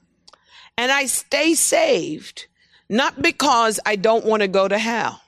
[0.77, 2.47] and I stay saved
[2.89, 5.21] not because I don't want to go to hell.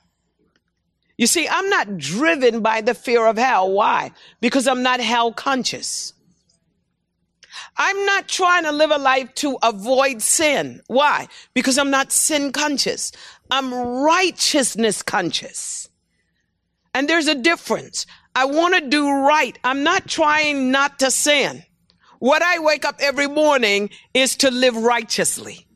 [1.18, 3.70] You see, I'm not driven by the fear of hell.
[3.70, 4.12] Why?
[4.40, 6.14] Because I'm not hell conscious.
[7.76, 10.82] I'm not trying to live a life to avoid sin.
[10.86, 11.28] Why?
[11.54, 13.12] Because I'm not sin conscious.
[13.50, 15.88] I'm righteousness conscious.
[16.94, 18.06] And there's a difference.
[18.34, 19.58] I want to do right.
[19.64, 21.64] I'm not trying not to sin.
[22.18, 25.66] What I wake up every morning is to live righteously.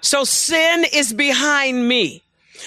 [0.00, 2.22] So sin is behind me.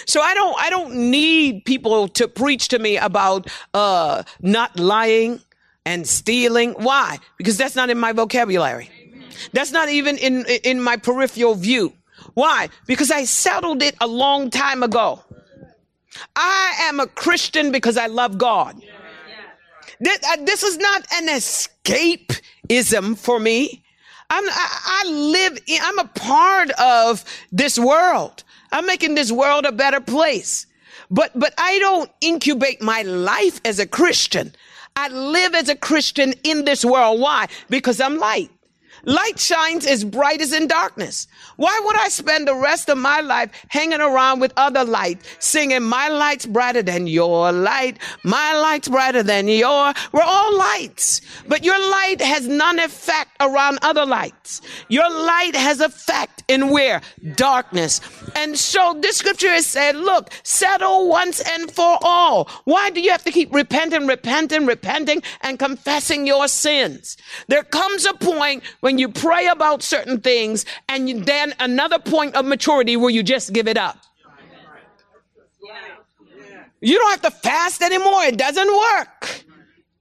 [0.05, 5.41] So I don't, I don't need people to preach to me about, uh, not lying,
[5.85, 6.71] and stealing.
[6.73, 7.19] Why?
[7.37, 8.89] Because that's not in my vocabulary.
[9.53, 11.93] That's not even in, in my peripheral view.
[12.33, 12.69] Why?
[12.87, 15.23] Because I settled it a long time ago.
[16.35, 18.81] I am a Christian because I love God.
[19.99, 23.83] This, uh, this is not an escapism for me.
[24.29, 28.43] I'm, I, I live, in, I'm a part of this world.
[28.71, 30.65] I'm making this world a better place.
[31.11, 34.53] But, but I don't incubate my life as a Christian.
[34.97, 37.19] I live as a Christian in this world.
[37.19, 37.47] Why?
[37.69, 38.49] Because I'm light.
[39.05, 41.27] Light shines as bright as in darkness.
[41.57, 45.83] Why would I spend the rest of my life hanging around with other light, singing,
[45.83, 49.93] My light's brighter than your light, my light's brighter than your?
[50.11, 54.61] We're all lights, but your light has none effect around other lights.
[54.89, 57.01] Your light has effect in where?
[57.35, 58.01] Darkness.
[58.35, 62.49] And so this scripture is said, Look, settle once and for all.
[62.65, 67.17] Why do you have to keep repenting, repenting, repenting, and confessing your sins?
[67.47, 72.35] There comes a point when you pray about certain things and you, then another point
[72.35, 73.97] of maturity where you just give it up.
[76.81, 78.23] You don't have to fast anymore.
[78.25, 79.45] It doesn't work.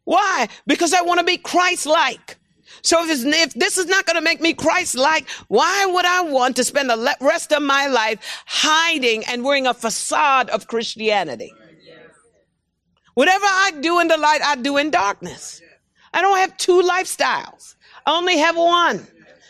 [0.05, 0.49] Why?
[0.67, 2.37] Because I want to be Christ like.
[2.83, 6.23] So if, if, this is not going to make me Christ like, why would I
[6.23, 11.53] want to spend the rest of my life hiding and wearing a facade of Christianity?
[13.15, 15.63] Whatever I do in the light, I do in darkness.
[16.13, 17.74] I don't have two lifestyles.
[18.07, 19.07] I only have one.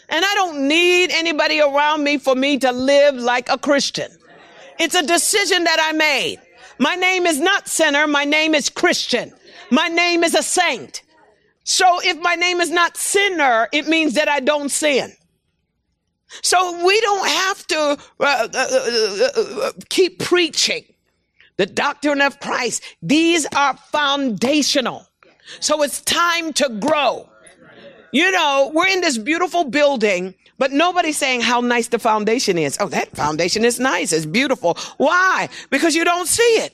[0.08, 4.10] And I don't need anybody around me for me to live like a Christian.
[4.78, 6.38] It's a decision that I made.
[6.78, 8.06] My name is not sinner.
[8.06, 9.32] My name is Christian.
[9.70, 11.02] My name is a saint.
[11.64, 15.12] So if my name is not sinner, it means that I don't sin.
[16.42, 20.84] So we don't have to uh, uh, uh, uh keep preaching
[21.56, 22.82] the doctrine of Christ.
[23.00, 25.06] These are foundational.
[25.60, 27.28] So it's time to grow.
[28.14, 32.76] You know, we're in this beautiful building, but nobody's saying how nice the foundation is.
[32.78, 34.12] Oh, that foundation is nice.
[34.12, 34.78] It's beautiful.
[34.98, 35.48] Why?
[35.68, 36.72] Because you don't see it.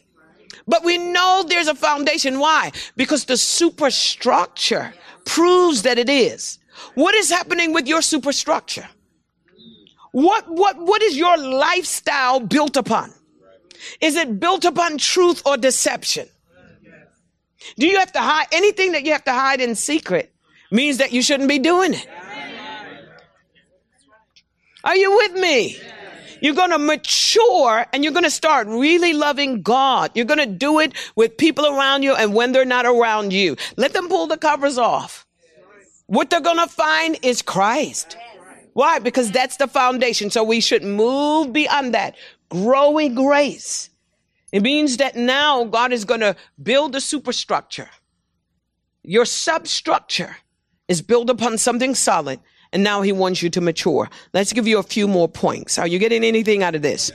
[0.68, 2.40] But we know there's a foundation.
[2.40, 2.72] Why?
[2.94, 4.92] Because the superstructure
[5.24, 6.58] proves that it is.
[6.94, 8.86] What is happening with your superstructure?
[10.12, 13.14] What, what, what is your lifestyle built upon?
[14.02, 16.28] Is it built upon truth or deception?
[17.78, 20.34] Do you have to hide anything that you have to hide in secret?
[20.70, 22.06] Means that you shouldn't be doing it.
[24.84, 25.78] Are you with me?
[26.40, 30.10] You're going to mature and you're going to start really loving God.
[30.14, 33.56] You're going to do it with people around you and when they're not around you.
[33.76, 35.26] Let them pull the covers off.
[36.06, 38.16] What they're going to find is Christ.
[38.72, 38.98] Why?
[38.98, 40.30] Because that's the foundation.
[40.30, 42.16] So we should move beyond that.
[42.48, 43.90] Growing grace.
[44.50, 47.88] It means that now God is going to build the superstructure.
[49.02, 50.36] Your substructure
[50.90, 52.40] is built upon something solid,
[52.72, 54.10] and now he wants you to mature.
[54.34, 55.78] Let's give you a few more points.
[55.78, 57.12] Are you getting anything out of this?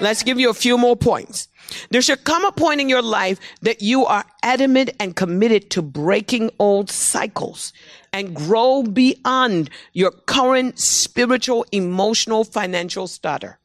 [0.00, 1.46] Let's give you a few more points.
[1.90, 5.82] There should come a point in your life that you are adamant and committed to
[5.82, 7.74] breaking old cycles
[8.10, 13.58] and grow beyond your current spiritual, emotional, financial stutter.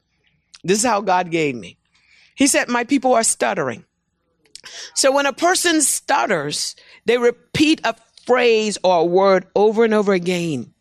[0.62, 1.78] This is how God gave me.
[2.34, 3.86] He said, My people are stuttering.
[4.94, 6.76] So when a person stutters,
[7.06, 7.94] they repeat a
[8.26, 10.72] phrase or a word over and over again.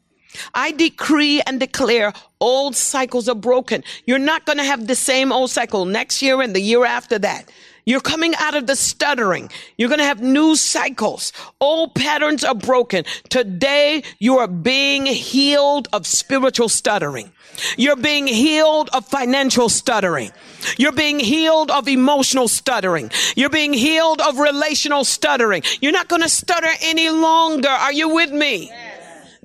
[0.54, 3.84] I decree and declare old cycles are broken.
[4.06, 7.18] You're not going to have the same old cycle next year and the year after
[7.20, 7.50] that.
[7.86, 9.52] You're coming out of the stuttering.
[9.78, 11.32] You're going to have new cycles.
[11.62, 13.06] Old patterns are broken.
[13.30, 17.32] Today, you are being healed of spiritual stuttering.
[17.78, 20.32] You're being healed of financial stuttering.
[20.78, 23.12] You're being healed of emotional stuttering.
[23.36, 25.62] You're being healed of relational stuttering.
[25.80, 27.70] You're not going to stutter any longer.
[27.70, 28.72] Are you with me?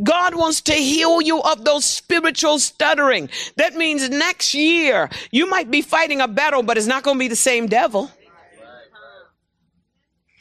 [0.03, 3.29] God wants to heal you of those spiritual stuttering.
[3.57, 7.21] That means next year you might be fighting a battle, but it's not going to
[7.21, 8.11] be the same devil.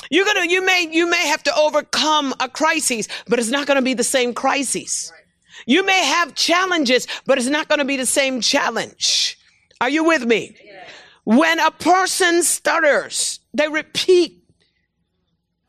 [0.10, 3.76] You're gonna, you may, you may have to overcome a crisis, but it's not going
[3.76, 5.12] to be the same crisis.
[5.66, 9.38] You may have challenges, but it's not going to be the same challenge.
[9.82, 10.56] Are you with me?
[11.26, 14.44] When a person stutters, they repeat.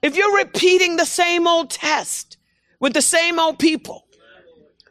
[0.03, 2.39] If you're repeating the same old test
[2.79, 4.07] with the same old people,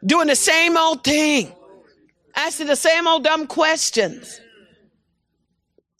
[0.04, 1.52] doing the same old thing,
[2.36, 4.40] asking the same old dumb questions,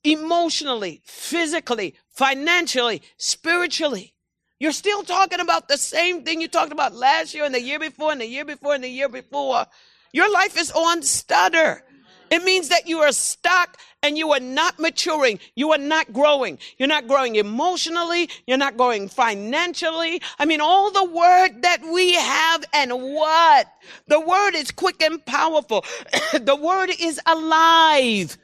[0.05, 4.12] emotionally, physically, financially, spiritually,
[4.58, 7.78] you're still talking about the same thing you talked about last year and the year
[7.78, 9.64] before and the year before and the year before.
[10.12, 11.82] Your life is on stutter.
[12.30, 15.40] It means that you are stuck and you are not maturing.
[15.54, 16.58] You are not growing.
[16.76, 18.28] You're not growing emotionally.
[18.46, 20.20] You're not growing financially.
[20.38, 23.66] I mean, all the word that we have and what?
[24.08, 25.86] The word is quick and powerful.
[26.34, 28.36] the word is alive.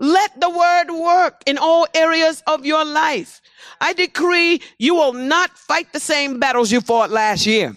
[0.00, 3.42] Let the word work in all areas of your life.
[3.82, 7.76] I decree you will not fight the same battles you fought last year.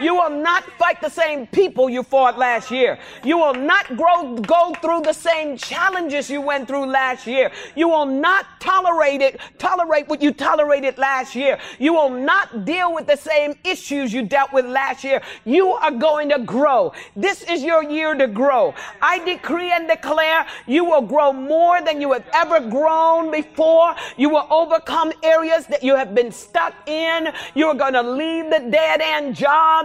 [0.00, 2.98] You will not fight the same people you fought last year.
[3.24, 7.50] You will not grow, go through the same challenges you went through last year.
[7.74, 11.58] You will not tolerate it, tolerate what you tolerated last year.
[11.80, 15.20] You will not deal with the same issues you dealt with last year.
[15.44, 16.92] You are going to grow.
[17.16, 18.74] This is your year to grow.
[19.02, 23.96] I decree and declare you will grow more than you have ever grown before.
[24.16, 27.28] You will overcome areas that you have been stuck in.
[27.54, 29.34] You are going to leave the dead end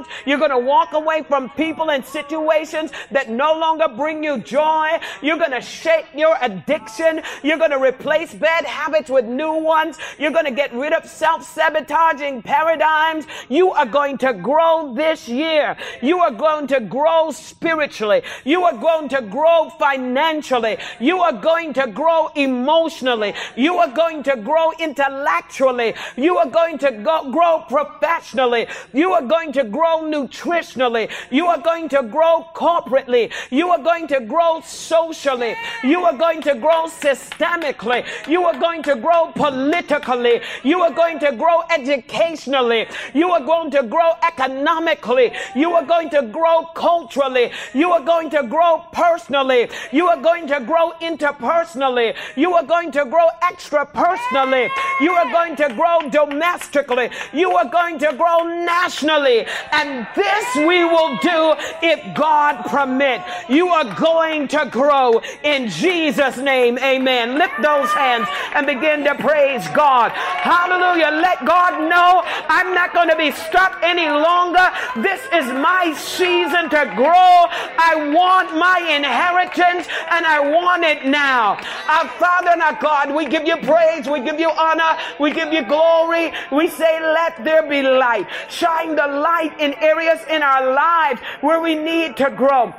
[0.04, 0.14] jobs.
[0.26, 5.00] You're going to walk away from people and situations that no longer bring you joy.
[5.22, 7.22] You're going to shake your addiction.
[7.44, 9.98] You're going to replace bad habits with new ones.
[10.18, 13.26] You're going to get rid of self-sabotaging paradigms.
[13.50, 15.76] You are going to grow this year.
[16.02, 18.24] You are going to grow spiritually.
[18.44, 20.78] You are going to grow financially.
[21.00, 23.34] You are going to grow emotionally.
[23.56, 25.94] You are going to grow intellectually.
[26.18, 28.68] You are going to go, grow professionally.
[28.94, 31.12] You are going to grow nutritionally.
[31.30, 33.32] You are going to grow corporately.
[33.50, 35.56] You are going to grow socially.
[35.84, 38.06] You are going to grow systemically.
[38.28, 40.42] You are going to grow politically.
[40.64, 42.88] You are going to grow educationally.
[43.14, 45.32] You are going to grow economically.
[45.56, 47.52] You are going to grow culturally.
[47.74, 49.70] You are going to grow personally.
[49.92, 52.16] You are going to grow interpersonally.
[52.36, 54.70] You are going to grow extra personally.
[55.02, 57.10] You are going to grow domestically.
[57.34, 59.46] You are going to grow nationally.
[59.72, 59.83] And
[60.16, 63.22] this we will do if God permit.
[63.50, 66.78] You are going to grow in Jesus' name.
[66.80, 67.38] Amen.
[67.38, 70.12] Lift those hands and begin to praise God.
[70.12, 71.12] Hallelujah.
[71.22, 74.68] Let God know I'm not going to be stuck any longer.
[74.98, 77.48] This is my season to grow.
[77.78, 81.58] I want my inheritance and I want it now.
[81.88, 85.52] Our Father and our God, we give you praise, we give you honor, we give
[85.54, 86.32] you glory.
[86.52, 88.28] We say, let there be light.
[88.50, 92.74] Shine the light in areas in our lives where we need to grow.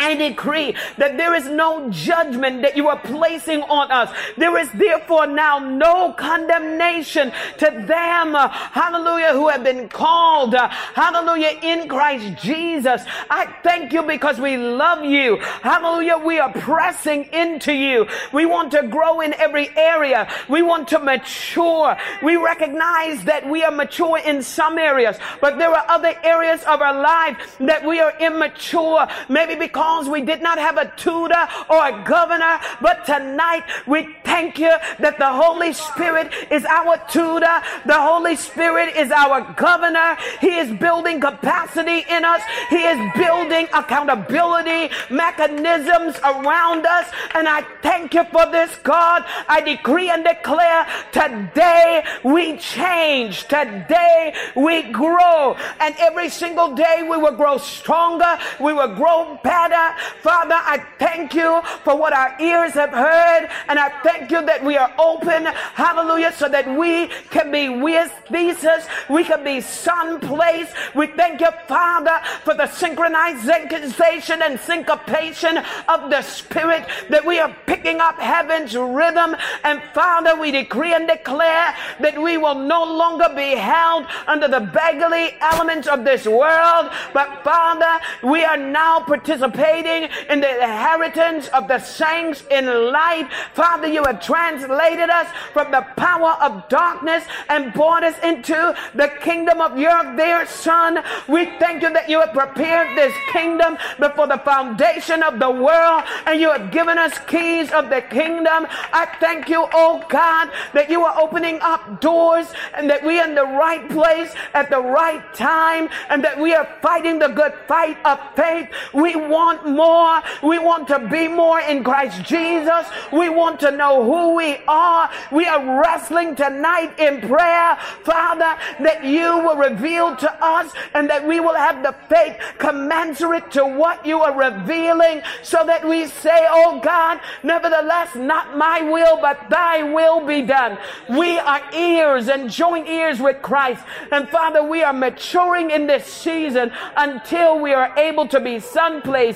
[0.00, 4.10] I decree that there is no judgment that you are placing on us.
[4.38, 10.68] There is therefore now no condemnation to them, uh, hallelujah, who have been called, uh,
[10.68, 13.02] hallelujah, in Christ Jesus.
[13.28, 15.36] I thank you because we love you.
[15.60, 18.06] Hallelujah, we are pressing into you.
[18.32, 20.32] We want to grow in every area.
[20.48, 21.94] We want to mature.
[22.22, 26.80] We recognize that we are mature in some areas, but there are other areas of
[26.80, 31.88] our life that we are immature, maybe because we did not have a tutor or
[31.88, 32.60] a governor.
[32.80, 37.60] But tonight we thank you that the Holy Spirit is our tutor.
[37.86, 40.16] The Holy Spirit is our governor.
[40.40, 42.40] He is building capacity in us.
[42.70, 47.10] He is building accountability mechanisms around us.
[47.34, 49.24] And I thank you for this, God.
[49.48, 53.44] I decree and declare today we change.
[53.48, 55.56] Today we grow.
[55.80, 58.38] And every single day we will grow stronger.
[58.60, 59.79] We will grow better.
[60.22, 64.64] Father, I thank you for what our ears have heard, and I thank you that
[64.64, 70.20] we are open, hallelujah, so that we can be with thesis, we can be son
[70.20, 70.68] place.
[70.94, 75.58] We thank you, Father, for the synchronization and syncopation
[75.88, 79.36] of the Spirit, that we are picking up heaven's rhythm.
[79.64, 84.60] And Father, we decree and declare that we will no longer be held under the
[84.60, 91.48] beggarly elements of this world, but Father, we are now participating participating in the inheritance
[91.48, 93.28] of the saints in light.
[93.54, 99.08] Father, you have translated us from the power of darkness and brought us into the
[99.20, 101.02] kingdom of your dear Son.
[101.28, 106.04] We thank you that you have prepared this kingdom before the foundation of the world
[106.26, 108.66] and you have given us keys of the kingdom.
[108.92, 113.28] I thank you, oh God, that you are opening up doors and that we are
[113.28, 117.52] in the right place at the right time and that we are fighting the good
[117.66, 118.68] fight of faith.
[118.92, 120.22] We want want more.
[120.48, 122.86] We want to be more in Christ Jesus.
[123.12, 125.10] We want to know who we are.
[125.32, 131.26] We are wrestling tonight in prayer, Father, that you will reveal to us and that
[131.26, 136.46] we will have the faith commensurate to what you are revealing so that we say,
[136.48, 140.78] Oh God, nevertheless, not my will, but thy will be done.
[141.08, 143.82] We are ears and joint ears with Christ.
[144.12, 149.00] And Father, we are maturing in this season until we are able to be son